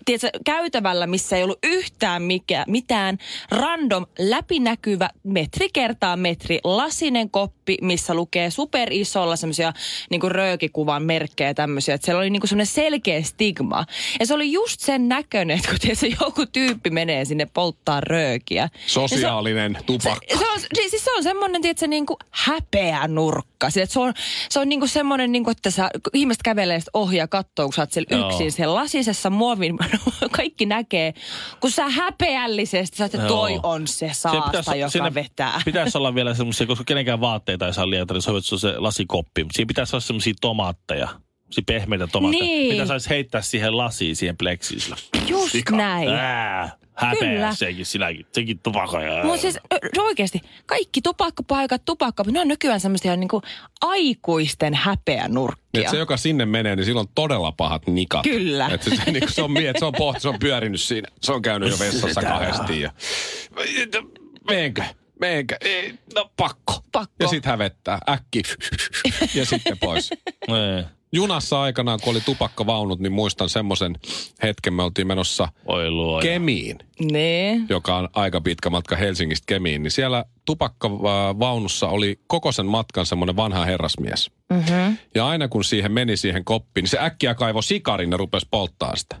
Tiedätkö, 0.04 0.30
käytävällä, 0.44 1.06
missä 1.06 1.36
ei 1.36 1.42
ollut 1.42 1.58
yhtään 1.62 2.22
mikä, 2.22 2.64
mitään 2.68 3.18
random 3.50 4.06
läpinäkyvä 4.18 5.10
metri 5.22 5.68
kertaa 5.72 6.16
metri 6.16 6.60
lasinen 6.64 7.30
koppi, 7.30 7.76
missä 7.82 8.14
lukee 8.14 8.50
superisolla 8.50 9.36
semmoisia 9.36 9.72
niinku 10.10 10.28
röökikuvan 10.28 11.02
merkkejä 11.02 11.54
tämmöisiä. 11.54 11.94
Että 11.94 12.04
siellä 12.04 12.18
oli 12.20 12.30
niinku 12.30 12.46
semmoinen 12.46 12.66
selkeä 12.66 13.22
stigma. 13.22 13.84
Ja 14.20 14.26
se 14.26 14.34
oli 14.34 14.52
just 14.52 14.80
sen 14.80 15.08
näköinen, 15.08 15.56
että 15.56 15.68
kun 15.68 15.78
tiedätkö, 15.78 16.06
joku 16.20 16.46
tyyppi 16.46 16.90
menee 16.90 17.24
sinne 17.24 17.46
polttaa 17.54 18.00
röökiä. 18.00 18.68
Sosiaalinen 18.86 19.78
tupakka. 19.86 20.38
Se 20.38 20.46
on, 20.52 20.60
siis 20.74 20.90
siis 20.90 21.04
se 21.04 21.12
on 21.16 21.22
semmoinen, 21.22 21.62
tiedätkö, 21.62 21.86
niin 21.86 22.06
kuin 22.06 22.16
häpeä 22.30 23.08
nurkka. 23.08 23.70
Se, 23.70 23.86
se 23.86 24.00
on, 24.00 24.14
se 24.50 24.60
on 24.60 24.68
niin 24.68 24.80
kuin 24.80 24.88
semmoinen, 24.88 25.32
niin 25.32 25.44
kuin, 25.44 25.52
että 25.52 25.70
sä, 25.70 25.90
ihmiset 26.14 26.42
kävelee 26.42 26.80
ja 27.12 27.28
katsoo, 27.28 27.66
kun 27.66 27.72
sä 27.72 27.82
oot 27.82 27.92
siellä 27.92 28.16
Joo. 28.16 28.28
yksin 28.28 28.52
siellä 28.52 28.74
lasisessa 28.74 29.30
muovin, 29.30 29.78
kaikki 30.36 30.66
näkee. 30.66 31.14
Kun 31.60 31.70
sä 31.70 31.88
häpeällisesti, 31.88 32.96
sä 32.96 33.04
että 33.04 33.18
toi 33.18 33.52
Joo. 33.52 33.60
on 33.62 33.86
se 33.86 34.10
saasta, 34.12 34.74
joka 34.76 34.90
siinä 34.90 35.14
vetää. 35.14 35.60
Pitäisi 35.64 35.98
olla 35.98 36.14
vielä 36.14 36.34
semmoisia, 36.40 36.66
koska 36.66 36.84
kenenkään 36.84 37.20
vaatteita 37.20 37.66
ei 37.66 37.74
saa 37.74 37.90
lietää, 37.90 38.14
niin 38.14 38.22
se 38.22 38.30
on 38.30 38.42
se 38.42 38.78
lasikoppi. 38.78 39.46
Siinä 39.52 39.68
pitäisi 39.68 39.96
olla 39.96 40.00
semmoisia 40.00 40.34
tomaatteja. 40.40 41.06
Semmoisia 41.06 41.64
pehmeitä 41.66 42.06
tomaatteja. 42.06 42.44
Niin. 42.44 42.72
Mitä 42.74 42.86
saisi 42.86 43.10
heittää 43.10 43.40
siihen 43.40 43.76
lasiin, 43.76 44.16
siihen 44.16 44.36
pleksiin. 44.36 44.80
Just 45.26 45.54
näin. 45.70 46.08
Ää, 46.08 46.70
häpeä 47.00 47.18
Kyllä. 47.28 47.54
sekin, 47.54 47.86
sinäkin. 47.86 48.26
Sekin 48.32 48.58
tupakka. 48.58 49.02
ja- 49.02 49.24
Mutta 49.24 49.40
siis 49.40 49.58
oikeasti, 49.98 50.40
kaikki 50.66 51.02
tupakkapaikat, 51.02 51.84
tupakka, 51.84 52.24
ne 52.30 52.40
on 52.40 52.48
nykyään 52.48 52.80
semmoista 52.80 53.08
ihan 53.08 53.20
niin 53.20 53.28
kuin 53.28 53.42
aikuisten 53.80 54.74
häpeänurkkia. 54.74 55.60
Et 55.82 55.88
se, 55.88 55.96
joka 55.96 56.16
sinne 56.16 56.44
menee, 56.46 56.76
niin 56.76 56.84
sillä 56.84 57.00
on 57.00 57.08
todella 57.14 57.52
pahat 57.52 57.86
nikat. 57.86 58.22
Kyllä. 58.22 58.68
Et 58.72 58.82
se, 58.82 58.96
se, 58.96 59.10
niin 59.12 59.32
se, 59.32 59.42
on, 59.42 59.52
mie- 59.52 59.72
se, 59.78 59.84
on 59.84 59.92
pohti, 59.98 60.20
se 60.20 60.28
on 60.28 60.38
pyörinyt 60.38 60.80
siinä. 60.80 61.08
Se 61.22 61.32
on 61.32 61.42
käynyt 61.42 61.70
jo 61.70 61.78
vessassa 61.78 62.20
kahdesti. 62.22 62.80
Ja... 62.80 62.92
Meenkö? 64.48 64.82
Meenkö? 65.20 65.56
Ei, 65.60 65.94
no 66.14 66.30
pakko. 66.36 66.74
Pakko. 66.92 67.14
Ja 67.20 67.28
sitten 67.28 67.50
hävettää. 67.50 67.98
Äkki. 68.10 68.42
ja 69.34 69.46
sitten 69.46 69.78
pois. 69.78 70.10
Junassa 71.12 71.62
aikanaan, 71.62 71.98
kun 72.02 72.10
oli 72.10 72.20
tupakkavaunut, 72.20 73.00
niin 73.00 73.12
muistan 73.12 73.48
semmoisen 73.48 73.96
hetken. 74.42 74.74
Me 74.74 74.82
oltiin 74.82 75.06
menossa 75.06 75.48
luoja. 75.88 76.22
Kemiin, 76.22 76.78
Ne. 77.12 77.60
joka 77.68 77.96
on 77.96 78.08
aika 78.12 78.40
pitkä 78.40 78.70
matka 78.70 78.96
Helsingistä 78.96 79.44
Kemiin. 79.46 79.82
Niin 79.82 79.90
siellä 79.90 80.24
tupakkavaunussa 80.44 81.88
oli 81.88 82.20
koko 82.26 82.52
sen 82.52 82.66
matkan 82.66 83.06
semmoinen 83.06 83.36
vanha 83.36 83.64
herrasmies. 83.64 84.30
Mm-hmm. 84.50 84.96
Ja 85.14 85.28
aina 85.28 85.48
kun 85.48 85.64
siihen 85.64 85.92
meni 85.92 86.16
siihen 86.16 86.44
koppiin, 86.44 86.82
niin 86.82 86.90
se 86.90 86.98
äkkiä 87.00 87.34
kaivo 87.34 87.62
sikarin 87.62 88.10
ja 88.10 88.16
rupesi 88.16 88.46
polttaa 88.50 88.96
sitä. 88.96 89.16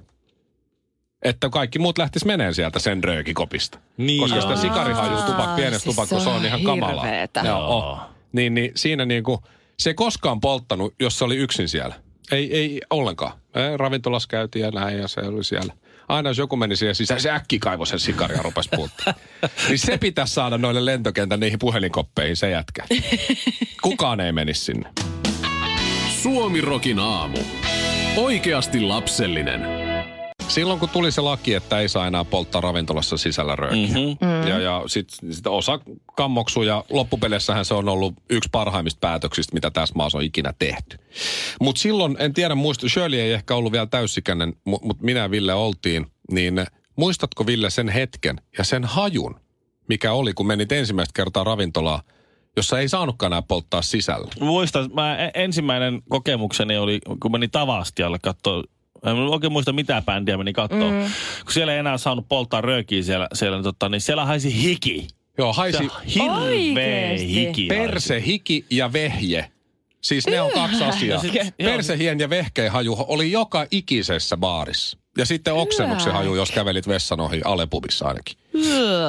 Että 1.22 1.48
kaikki 1.48 1.78
muut 1.78 1.98
lähtis 1.98 2.24
meneen 2.24 2.54
sieltä 2.54 2.78
sen 2.78 3.04
röökikopista. 3.04 3.78
Niin 3.96 4.20
Koska 4.20 4.40
sitä 4.40 4.52
joo. 4.52 4.62
sikarihaju 4.62 5.16
tupak, 5.26 5.56
pienestä 5.56 5.78
siis 5.82 5.94
tupakko, 5.96 6.20
se 6.20 6.28
on 6.28 6.36
on 6.36 6.44
ihan 6.46 6.62
kamalaa. 6.62 7.06
Joo, 7.44 8.00
niin, 8.32 8.54
niin 8.54 8.72
siinä 8.74 9.04
niinku, 9.04 9.42
se 9.80 9.90
ei 9.90 9.94
koskaan 9.94 10.40
polttanut, 10.40 10.94
jos 11.00 11.18
se 11.18 11.24
oli 11.24 11.36
yksin 11.36 11.68
siellä. 11.68 11.94
Ei, 12.32 12.56
ei 12.56 12.80
ollenkaan. 12.90 13.32
Ei, 13.54 13.76
ravintolas 13.76 14.26
käytiin 14.26 14.62
ja 14.62 14.70
näin 14.70 14.98
ja 14.98 15.08
se 15.08 15.20
oli 15.20 15.44
siellä. 15.44 15.72
Aina 16.08 16.30
jos 16.30 16.38
joku 16.38 16.56
meni 16.56 16.76
siihen 16.76 16.94
sisään, 16.94 17.20
se 17.20 17.30
äkki 17.30 17.58
kaivoi 17.58 17.86
sen 17.86 18.00
sikarin 18.00 18.36
ja 18.36 18.42
rupesi 18.42 18.68
puuttaa. 18.76 19.14
niin 19.68 19.78
se 19.78 19.98
pitäisi 19.98 20.34
saada 20.34 20.58
noille 20.58 20.84
lentokentän 20.84 21.40
niihin 21.40 21.58
puhelinkoppeihin 21.58 22.36
se 22.36 22.50
jätkä. 22.50 22.84
Kukaan 23.82 24.20
ei 24.20 24.32
menisi 24.32 24.64
sinne. 24.64 24.90
Suomirokin 26.22 26.98
aamu. 26.98 27.38
Oikeasti 28.16 28.80
lapsellinen. 28.80 29.79
Silloin 30.50 30.80
kun 30.80 30.88
tuli 30.88 31.12
se 31.12 31.20
laki, 31.20 31.54
että 31.54 31.78
ei 31.78 31.88
saa 31.88 32.06
enää 32.06 32.24
polttaa 32.24 32.60
ravintolassa 32.60 33.16
sisällä 33.16 33.56
röökiä. 33.56 33.86
Mm-hmm. 33.86 34.48
Ja, 34.48 34.58
ja 34.58 34.82
sitten 34.86 35.34
sit 35.34 35.46
osa 35.46 35.80
kammoksuu 36.16 36.62
ja 36.62 36.84
loppupeleissähän 36.90 37.64
se 37.64 37.74
on 37.74 37.88
ollut 37.88 38.14
yksi 38.30 38.48
parhaimmista 38.52 38.98
päätöksistä, 39.00 39.54
mitä 39.54 39.70
tässä 39.70 39.94
maassa 39.94 40.18
on 40.18 40.24
ikinä 40.24 40.52
tehty. 40.58 40.98
Mutta 41.60 41.80
silloin, 41.80 42.16
en 42.18 42.34
tiedä 42.34 42.54
muista, 42.54 42.88
Shirley 42.88 43.20
ei 43.20 43.32
ehkä 43.32 43.54
ollut 43.54 43.72
vielä 43.72 43.86
täysikäinen, 43.86 44.52
mutta 44.64 44.86
mut 44.86 45.00
minä 45.00 45.20
ja 45.20 45.30
Ville 45.30 45.54
oltiin, 45.54 46.06
niin 46.30 46.66
muistatko 46.96 47.46
Ville 47.46 47.70
sen 47.70 47.88
hetken 47.88 48.40
ja 48.58 48.64
sen 48.64 48.84
hajun, 48.84 49.40
mikä 49.88 50.12
oli, 50.12 50.32
kun 50.32 50.46
menit 50.46 50.72
ensimmäistä 50.72 51.12
kertaa 51.16 51.44
ravintolaa, 51.44 52.02
jossa 52.56 52.78
ei 52.78 52.88
saanutkaan 52.88 53.32
enää 53.32 53.42
polttaa 53.42 53.82
sisällä? 53.82 54.28
Muistan, 54.40 54.90
mä 54.94 55.16
e- 55.16 55.30
ensimmäinen 55.34 56.02
kokemukseni 56.08 56.78
oli, 56.78 57.00
kun 57.22 57.32
meni 57.32 57.48
Tavastialle 57.48 58.18
katsoa 58.22 58.64
en 59.06 59.16
oikein 59.16 59.52
muista 59.52 59.72
mitä 59.72 60.02
bändiä 60.06 60.36
meni 60.36 60.52
katsoa. 60.52 60.90
Mm. 60.90 61.10
Kun 61.44 61.52
siellä 61.52 61.72
ei 61.72 61.78
enää 61.78 61.98
saanut 61.98 62.28
polttaa 62.28 62.60
röökiä 62.60 63.02
siellä, 63.02 63.28
siellä 63.32 63.56
niin, 63.56 63.64
totta, 63.64 63.88
niin 63.88 64.00
siellä 64.00 64.24
haisi 64.24 64.62
hiki. 64.62 65.08
Joo, 65.38 65.52
haisi 65.52 65.88
hirveä 66.14 67.18
hiki. 67.18 67.66
perse, 67.66 68.22
hiki 68.26 68.64
ja 68.70 68.92
vehje. 68.92 69.50
Siis 70.00 70.26
ne 70.26 70.40
on 70.40 70.50
kaksi 70.50 70.84
asiaa. 70.84 71.14
Ja 71.16 71.20
sit- 71.20 71.34
joo. 71.34 71.72
Persehien 71.72 72.18
ja 72.20 72.30
vehkeen 72.30 72.72
haju 72.72 72.96
oli 73.08 73.32
joka 73.32 73.66
ikisessä 73.70 74.36
baarissa. 74.36 74.98
Ja 75.18 75.26
sitten 75.26 75.54
oksennuksen 75.54 76.12
haju, 76.12 76.34
jos 76.34 76.50
kävelit 76.50 76.88
vessan 76.88 77.20
ohi 77.20 77.40
Alepubissa 77.44 78.08
ainakin. 78.08 78.36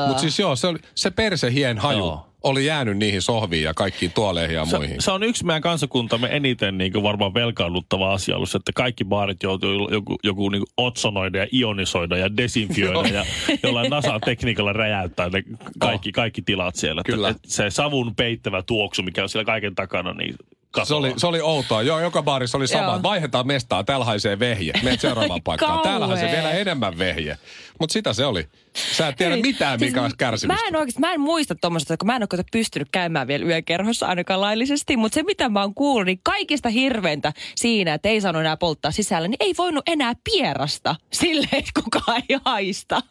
Mutta 0.07 0.21
siis 0.21 0.39
joo, 0.39 0.55
se, 0.55 0.67
oli, 0.67 0.79
se 0.95 1.11
persehien 1.11 1.77
haju 1.77 1.97
Joo. 1.99 2.30
Oli 2.43 2.65
jäänyt 2.65 2.97
niihin 2.97 3.21
sohviin 3.21 3.63
ja 3.63 3.73
kaikkiin 3.73 4.11
tuoleihin 4.15 4.55
ja 4.55 4.65
Se, 4.65 4.77
muihin. 4.77 5.01
se 5.01 5.11
on 5.11 5.23
yksi 5.23 5.45
meidän 5.45 5.61
kansakuntamme 5.61 6.27
eniten 6.31 6.77
niin 6.77 6.91
kuin 6.93 7.03
varmaan 7.03 7.33
velkaannuttava 7.33 8.13
asia 8.13 8.35
ollut, 8.35 8.55
että 8.55 8.71
kaikki 8.75 9.05
baarit 9.05 9.43
joutuu 9.43 9.89
joku, 9.91 10.15
joku 10.23 10.49
niin 10.49 10.59
kuin 10.61 10.73
otsonoida 10.87 11.37
ja 11.37 11.47
ionisoida 11.53 12.17
ja 12.17 12.37
desinfioida 12.37 13.09
ja 13.09 13.25
jollain 13.63 13.89
NASA-tekniikalla 13.89 14.73
räjäyttää 14.73 15.29
ne 15.29 15.43
kaikki, 15.79 16.11
kaikki 16.11 16.41
tilat 16.41 16.75
siellä. 16.75 17.01
Että- 17.01 17.11
Kyllä. 17.11 17.29
että 17.29 17.41
se 17.51 17.69
savun 17.69 18.15
peittävä 18.15 18.63
tuoksu, 18.63 19.03
mikä 19.03 19.23
on 19.23 19.29
siellä 19.29 19.45
kaiken 19.45 19.75
takana, 19.75 20.13
niin 20.13 20.35
katoaa. 20.71 20.85
Se 20.85 20.93
oli, 20.93 21.13
se 21.17 21.27
oli 21.27 21.41
outoa. 21.41 21.81
Joo, 21.81 21.99
joka 21.99 22.23
baarissa 22.23 22.57
oli 22.57 22.67
sama. 22.67 22.83
Joo. 22.83 23.03
Vaihdetaan 23.03 23.47
mestaa, 23.47 23.83
täällä 23.83 24.05
haisee 24.05 24.39
vehje. 24.39 24.73
Menet 24.83 25.01
seuraavaan 25.01 25.41
paikkaan. 25.45 25.79
Täällä 25.81 26.07
haisee 26.07 26.31
vielä 26.31 26.51
enemmän 26.51 26.97
vehje. 26.97 27.37
Mutta 27.79 27.93
sitä 27.93 28.13
se 28.13 28.25
oli. 28.25 28.47
Sä 28.91 29.07
et 29.07 29.15
tiedä 29.15 29.33
Hei, 29.33 29.41
mitään, 29.41 29.79
siis 29.79 29.91
mikä 29.91 30.01
olisi 30.01 30.17
kärsimistä. 30.17 30.63
Mä 30.63 30.67
en 30.67 30.75
oikeasti, 30.75 30.99
mä 30.99 31.13
en 31.13 31.21
muista 31.21 31.55
tuommoista, 31.55 31.97
kun 31.97 32.07
mä 32.07 32.15
en 32.15 32.23
ole 32.33 32.43
pystynyt 32.51 32.87
käymään 32.91 33.27
vielä 33.27 33.45
yökerhossa 33.45 34.07
ainakaan 34.07 34.41
laillisesti, 34.41 34.97
mutta 34.97 35.15
se 35.15 35.23
mitä 35.23 35.49
mä 35.49 35.61
oon 35.61 35.73
kuullut, 35.73 36.05
niin 36.05 36.19
kaikista 36.23 36.69
hirveintä 36.69 37.33
siinä, 37.55 37.93
että 37.93 38.09
ei 38.09 38.21
saanut 38.21 38.39
enää 38.39 38.57
polttaa 38.57 38.91
sisällä, 38.91 39.27
niin 39.27 39.37
ei 39.39 39.53
voinut 39.57 39.83
enää 39.89 40.13
pierasta 40.23 40.95
silleen, 41.13 41.49
että 41.51 41.81
kukaan 41.83 42.21
ei 42.29 42.37
haista. 42.45 43.01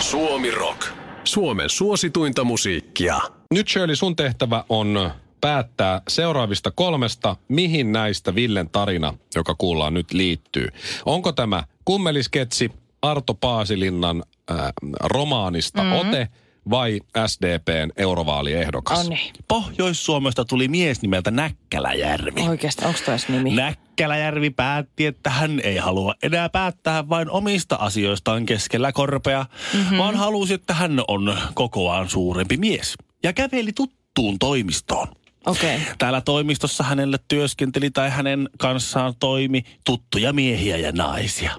Suomi 0.00 0.50
Rock. 0.50 0.86
Suomen 1.24 1.70
suosituinta 1.70 2.44
musiikkia. 2.44 3.20
Nyt 3.54 3.68
Shirley, 3.68 3.96
sun 3.96 4.16
tehtävä 4.16 4.64
on 4.68 5.10
päättää 5.42 6.00
seuraavista 6.08 6.70
kolmesta, 6.70 7.36
mihin 7.48 7.92
näistä 7.92 8.34
Villen 8.34 8.70
tarina, 8.70 9.14
joka 9.34 9.54
kuullaan 9.58 9.94
nyt, 9.94 10.12
liittyy. 10.12 10.68
Onko 11.06 11.32
tämä 11.32 11.64
kummelisketsi 11.84 12.70
Arto 13.02 13.34
Paasilinnan 13.34 14.22
äh, 14.50 14.72
romaanista 15.00 15.82
mm-hmm. 15.82 16.08
Ote 16.08 16.28
vai 16.70 17.00
SDPn 17.26 17.90
eurovaaliehdokas? 17.96 18.98
Oh 18.98 19.08
niin. 19.08 19.32
Pohjois-Suomesta 19.48 20.44
tuli 20.44 20.68
mies 20.68 21.02
nimeltä 21.02 21.30
Näkkäläjärvi. 21.30 22.48
Oikeastaan, 22.48 22.88
onko 22.88 23.00
edes 23.08 23.28
nimi? 23.28 23.50
Näkkäläjärvi 23.50 24.50
päätti, 24.50 25.06
että 25.06 25.30
hän 25.30 25.60
ei 25.60 25.76
halua 25.76 26.14
enää 26.22 26.48
päättää 26.48 27.08
vain 27.08 27.30
omista 27.30 27.76
asioistaan 27.76 28.46
keskellä 28.46 28.92
korpea, 28.92 29.46
mm-hmm. 29.74 29.98
vaan 29.98 30.16
halusi, 30.16 30.54
että 30.54 30.74
hän 30.74 31.00
on 31.08 31.38
kokoaan 31.54 32.08
suurempi 32.08 32.56
mies. 32.56 32.94
Ja 33.22 33.32
käveli 33.32 33.72
tuttuun 33.72 34.38
toimistoon. 34.38 35.08
Okay. 35.46 35.78
Täällä 35.98 36.20
toimistossa 36.20 36.84
hänelle 36.84 37.18
työskenteli 37.28 37.90
tai 37.90 38.10
hänen 38.10 38.48
kanssaan 38.58 39.14
toimi 39.20 39.62
tuttuja 39.84 40.32
miehiä 40.32 40.76
ja 40.76 40.92
naisia. 40.92 41.52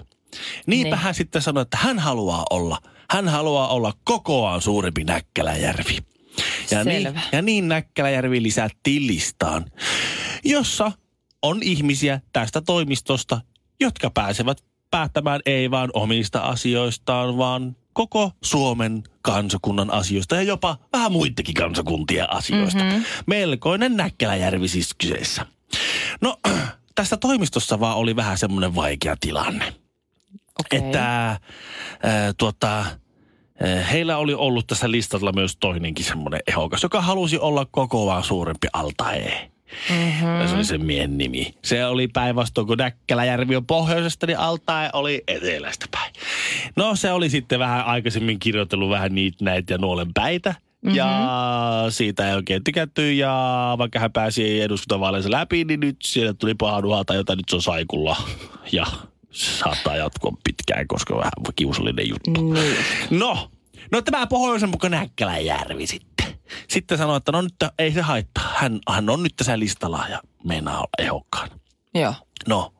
Niinpä 0.66 0.96
Niin. 0.96 1.02
hän 1.02 1.14
sitten 1.14 1.42
sanoi, 1.42 1.62
että 1.62 1.76
hän 1.76 1.98
haluaa 1.98 2.44
olla, 2.50 2.78
hän 3.10 3.28
haluaa 3.28 3.68
olla 3.68 3.92
kokoaan 4.04 4.60
suurempi 4.60 5.04
Näkkäläjärvi. 5.04 5.98
Ja 6.70 6.84
niin, 6.84 7.02
Selvä. 7.02 7.20
ja 7.32 7.42
niin 7.42 7.68
Näkkäläjärvi 7.68 8.42
lisättiin 8.42 9.06
listaan, 9.06 9.64
jossa 10.44 10.92
on 11.42 11.62
ihmisiä 11.62 12.20
tästä 12.32 12.60
toimistosta, 12.60 13.40
jotka 13.80 14.10
pääsevät 14.10 14.64
päättämään 14.90 15.40
ei 15.46 15.70
vaan 15.70 15.90
omista 15.94 16.40
asioistaan, 16.40 17.38
vaan 17.38 17.76
koko 17.94 18.30
Suomen 18.42 19.02
kansakunnan 19.22 19.90
asioista 19.90 20.34
ja 20.34 20.42
jopa 20.42 20.78
vähän 20.92 21.12
muitakin 21.12 21.54
kansakuntien 21.54 22.32
asioista. 22.32 22.84
Mm-hmm. 22.84 23.04
Melkoinen 23.26 23.96
Näkkäläjärvi 23.96 24.68
siis 24.68 24.94
kyseessä. 24.94 25.46
No, 26.20 26.36
tässä 26.94 27.16
toimistossa 27.16 27.80
vaan 27.80 27.96
oli 27.96 28.16
vähän 28.16 28.38
semmoinen 28.38 28.74
vaikea 28.74 29.16
tilanne. 29.20 29.74
Okei. 30.60 30.78
Että 30.78 31.00
ää, 31.22 31.40
tuota, 32.38 32.84
heillä 33.92 34.16
oli 34.16 34.34
ollut 34.34 34.66
tässä 34.66 34.90
listalla 34.90 35.32
myös 35.32 35.56
toinenkin 35.56 36.04
semmoinen 36.04 36.40
ehokas, 36.46 36.82
joka 36.82 37.00
halusi 37.00 37.38
olla 37.38 37.66
kokoaan 37.70 38.24
suurempi 38.24 38.68
Altae. 38.72 39.53
Mm-hmm. 39.90 40.48
Se 40.48 40.54
oli 40.54 40.64
sen 40.64 40.84
miehen 40.84 41.18
nimi. 41.18 41.54
Se 41.64 41.86
oli 41.86 42.08
päinvastoin, 42.08 42.66
kun 42.66 42.78
Näkkäläjärvi 42.78 43.56
on 43.56 43.66
pohjoisesta, 43.66 44.26
niin 44.26 44.38
Altae 44.38 44.90
oli 44.92 45.22
etelästä 45.28 45.86
päin. 45.90 46.12
No 46.76 46.96
se 46.96 47.12
oli 47.12 47.30
sitten 47.30 47.58
vähän 47.58 47.86
aikaisemmin 47.86 48.38
kirjoitellut 48.38 48.90
vähän 48.90 49.14
niitä 49.14 49.44
näitä 49.44 49.74
ja 49.74 49.78
nuolen 49.78 50.14
päitä. 50.14 50.50
Mm-hmm. 50.50 50.96
Ja 50.96 51.30
siitä 51.88 52.28
ei 52.28 52.34
oikein 52.34 52.64
tykätty 52.64 53.12
ja 53.12 53.74
vaikka 53.78 53.98
hän 53.98 54.12
pääsi 54.12 54.60
eduskuntavaaleissa 54.60 55.30
läpi, 55.30 55.64
niin 55.64 55.80
nyt 55.80 55.96
siellä 56.04 56.34
tuli 56.34 56.54
paha 56.54 56.80
nuhata, 56.80 57.14
jota 57.14 57.36
nyt 57.36 57.48
se 57.48 57.56
on 57.56 57.62
saikulla. 57.62 58.16
Ja 58.72 58.86
se 59.30 59.50
saattaa 59.50 59.96
jatkua 59.96 60.32
pitkään, 60.44 60.88
koska 60.88 61.16
vähän 61.16 61.32
kiusallinen 61.56 62.08
juttu. 62.08 62.52
Niin. 62.52 62.76
No, 63.10 63.50
no 63.92 64.02
tämä 64.02 64.26
pohjoisen 64.26 64.68
mukaan 64.70 64.90
Näkkäläjärvi 64.90 65.86
sitten. 65.86 66.23
Sitten 66.68 66.98
sanoi, 66.98 67.16
että 67.16 67.32
no 67.32 67.42
nyt 67.42 67.54
ei 67.78 67.92
se 67.92 68.00
haittaa. 68.00 68.52
Hän, 68.56 68.80
hän 68.88 69.10
on 69.10 69.22
nyt 69.22 69.36
tässä 69.36 69.58
listalla 69.58 70.04
ja 70.10 70.20
meinaa 70.44 70.76
olla 70.76 70.88
ehokkaana. 70.98 71.58
Joo. 71.94 72.14
No, 72.48 72.74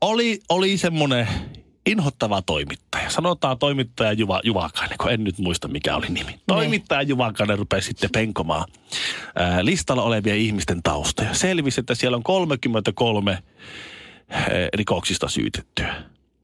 oli, 0.00 0.40
oli 0.48 0.78
semmoinen 0.78 1.28
inhottava 1.86 2.42
toimittaja. 2.42 3.10
Sanotaan 3.10 3.58
toimittaja 3.58 4.12
Juva, 4.12 4.40
Juvakainen, 4.44 4.98
kun 4.98 5.12
en 5.12 5.24
nyt 5.24 5.38
muista 5.38 5.68
mikä 5.68 5.96
oli 5.96 6.08
nimi. 6.08 6.40
Toimittaja 6.46 7.02
Juvakainen 7.02 7.58
rupesi 7.58 7.86
sitten 7.86 8.10
penkomaan 8.12 8.68
ää, 9.36 9.64
listalla 9.64 10.02
olevien 10.02 10.36
ihmisten 10.36 10.82
taustoja. 10.82 11.34
Selvisi, 11.34 11.80
että 11.80 11.94
siellä 11.94 12.16
on 12.16 12.22
33 12.22 13.42
ää, 14.28 14.46
rikoksista 14.74 15.28
syytettyä. 15.28 15.94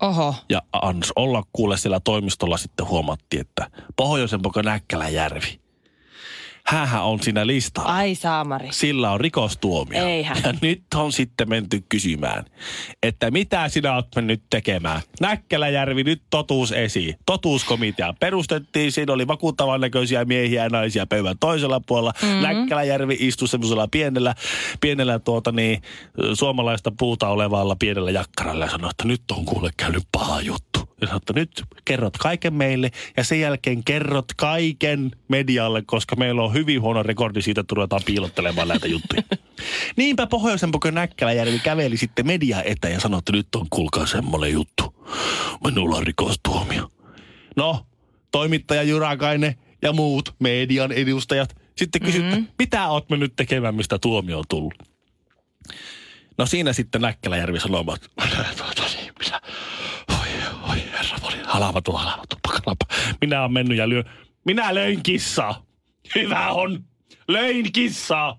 Oho. 0.03 0.35
Ja 0.49 0.63
ans 0.73 1.13
olla 1.17 1.43
kuule 1.53 1.77
siellä 1.77 2.01
toimistolla 2.01 2.57
sitten 2.57 2.89
huomattiin, 2.89 3.41
että 3.41 3.71
pohjoisen 3.97 4.43
poka 4.43 4.63
Näkkäläjärvi. 4.63 5.62
Hänhän 6.67 7.05
on 7.05 7.23
siinä 7.23 7.47
listalla. 7.47 7.95
Ai 7.95 8.15
saamari. 8.15 8.69
Sillä 8.71 9.11
on 9.11 9.21
rikostuomio. 9.21 10.07
Eihän. 10.07 10.37
Ja 10.45 10.55
nyt 10.61 10.83
on 10.95 11.13
sitten 11.13 11.49
menty 11.49 11.85
kysymään, 11.89 12.45
että 13.03 13.31
mitä 13.31 13.69
sinä 13.69 13.95
oot 13.95 14.07
mennyt 14.17 14.43
tekemään. 14.51 15.01
Näkkäläjärvi, 15.21 16.05
nyt 16.05 16.23
totuus 16.31 16.73
esiin. 16.73 17.15
Totuuskomitea 17.27 18.15
perustettiin, 18.21 18.93
siinä 18.93 19.13
oli 19.13 19.27
vakuuttavan 19.27 19.81
näköisiä 19.81 20.25
miehiä 20.25 20.63
ja 20.65 20.69
naisia 20.71 21.07
pöydän 21.07 21.39
toisella 21.41 21.81
puolella. 21.81 22.13
Mm-hmm. 22.23 22.43
Näkkäläjärvi 22.43 23.17
istui 23.21 23.49
semmoisella 23.49 23.89
pienellä, 23.91 24.35
pienellä 24.81 25.19
tuota 25.19 25.53
niin, 25.53 25.83
suomalaista 26.35 26.93
puuta 26.99 27.29
olevalla 27.29 27.77
pienellä 27.79 28.11
jakkaralla 28.11 28.65
ja 28.65 28.71
sanoi, 28.71 28.91
että 28.91 29.09
nyt 29.09 29.23
on 29.31 29.45
kuule 29.45 29.71
käynyt 29.77 30.03
paha 30.13 30.41
juttu. 30.41 30.81
Ja 31.01 31.07
sanoi, 31.07 31.17
että 31.17 31.33
nyt 31.33 31.63
kerrot 31.85 32.19
kaiken 32.19 32.55
meille 32.55 32.91
ja 33.17 33.25
sen 33.25 33.41
jälkeen 33.41 33.85
kerrot 33.85 34.27
kaiken 34.37 35.11
medialle, 35.29 35.83
koska 35.87 36.17
meillä 36.17 36.43
on 36.43 36.52
hyvin 36.53 36.81
huono 36.81 37.03
rekordi 37.03 37.43
siitä, 37.43 37.61
että 37.61 37.75
ruvetaan 37.75 38.03
piilottelemaan 38.07 38.69
näitä 38.69 38.89
juttuja. 38.89 39.23
Niinpä 39.97 40.27
pohjoisen 40.27 40.71
pokon 40.71 40.95
Näkkäläjärvi 40.95 41.59
käveli 41.59 41.97
sitten 41.97 42.27
media 42.27 42.63
eteen 42.63 42.93
ja 42.93 43.01
sanoi, 43.01 43.19
että 43.19 43.33
nyt 43.33 43.55
on 43.55 43.67
kuulkaa 43.71 44.07
semmoinen 44.07 44.53
juttu. 44.53 44.95
Minulla 45.65 45.97
on 45.97 46.07
rikostuomio. 46.07 46.91
No, 47.57 47.87
toimittaja 48.31 48.83
Jurakainen 48.83 49.55
ja 49.83 49.93
muut 49.93 50.35
median 50.39 50.93
edustajat 50.93 51.57
sitten 51.77 52.03
kysyivät, 52.03 52.31
mm-hmm. 52.31 52.47
mitä 52.59 52.89
oot 52.89 53.11
mennyt 53.11 53.33
tekemään, 53.37 53.75
mistä 53.75 53.99
tuomio 53.99 54.39
on 54.39 54.45
tullut. 54.49 54.75
No 56.39 56.47
siinä 56.47 56.73
sitten 56.73 57.01
Näkkäläjärvi 57.01 57.61
sanoi, 57.61 57.85
että 57.95 58.09
tuota 58.57 58.83
niin, 58.97 59.13
minä, 59.19 59.41
oi, 60.21 60.29
oi 60.71 60.83
herra, 60.93 61.17
oli 61.23 61.37
halavatu, 61.45 61.93
halavatu, 61.93 62.37
pakalapa. 62.43 62.87
Minä 63.21 63.41
olen 63.41 63.53
mennyt 63.53 63.79
ja 63.79 63.89
lyö, 63.89 64.05
minä 64.45 64.75
löin 64.75 65.03
kissaa. 65.03 65.67
Hyvä 66.15 66.49
on, 66.51 66.85
löin 67.29 67.73
kissaa. 67.73 68.39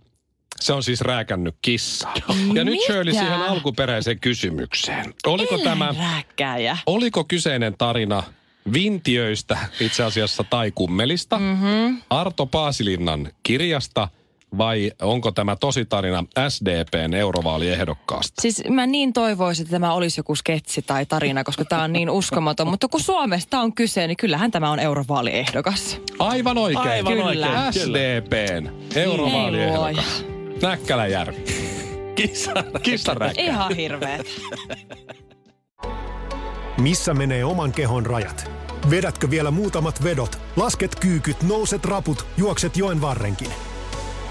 Se 0.59 0.73
on 0.73 0.83
siis 0.83 1.01
rääkännyt 1.01 1.55
kissaa. 1.61 2.13
Ja 2.53 2.63
nyt 2.63 2.73
Mitä? 2.73 2.85
Shirley 2.85 3.13
siihen 3.13 3.41
alkuperäiseen 3.41 4.19
kysymykseen. 4.19 5.13
Oliko 5.27 5.57
tämä, 5.57 5.95
Rääkkääjä. 5.99 6.77
oliko 6.85 7.23
kyseinen 7.23 7.75
tarina 7.77 8.23
Vintiöistä 8.73 9.57
itse 9.79 10.03
asiassa 10.03 10.43
tai 10.43 10.71
Kummelista, 10.71 11.39
mm-hmm. 11.39 12.01
Arto 12.09 12.45
Paasilinnan 12.45 13.31
kirjasta 13.43 14.07
vai 14.57 14.91
onko 15.01 15.31
tämä 15.31 15.55
tosi 15.55 15.85
tarina 15.85 16.23
SDPn 16.49 17.13
eurovaaliehdokkaasta? 17.13 18.41
Siis 18.41 18.63
mä 18.69 18.87
niin 18.87 19.13
toivoisin, 19.13 19.63
että 19.63 19.71
tämä 19.71 19.93
olisi 19.93 20.19
joku 20.19 20.35
sketsi 20.35 20.81
tai 20.81 21.05
tarina, 21.05 21.43
koska 21.43 21.65
tämä 21.65 21.83
on 21.83 21.93
niin 21.93 22.09
uskomaton. 22.09 22.67
Mutta 22.67 22.87
kun 22.87 22.99
Suomesta 22.99 23.59
on 23.59 23.75
kyse, 23.75 24.07
niin 24.07 24.17
kyllähän 24.17 24.51
tämä 24.51 24.71
on 24.71 24.79
eurovaaliehdokas. 24.79 26.01
Aivan 26.19 26.57
oikein. 26.57 26.87
Aivan 26.87 27.13
Kyllä. 27.13 27.25
oikein. 27.25 27.49
Kyllä. 27.49 27.71
SDPn 27.71 28.69
Ei 28.95 29.03
eurovaaliehdokkas. 29.03 30.25
Näkkäläjärvi. 30.61 31.43
Kissa. 32.15 32.51
Kissanräkkä. 32.83 33.41
Ihan 33.41 33.75
hirveet. 33.75 34.27
Missä 36.81 37.13
menee 37.13 37.45
oman 37.45 37.71
kehon 37.71 38.05
rajat? 38.05 38.51
Vedätkö 38.89 39.29
vielä 39.29 39.51
muutamat 39.51 40.03
vedot, 40.03 40.39
lasket 40.55 40.95
kyykyt, 40.95 41.43
nouset 41.43 41.85
raput, 41.85 42.25
juokset 42.37 42.77
joen 42.77 43.01
varrenkin? 43.01 43.72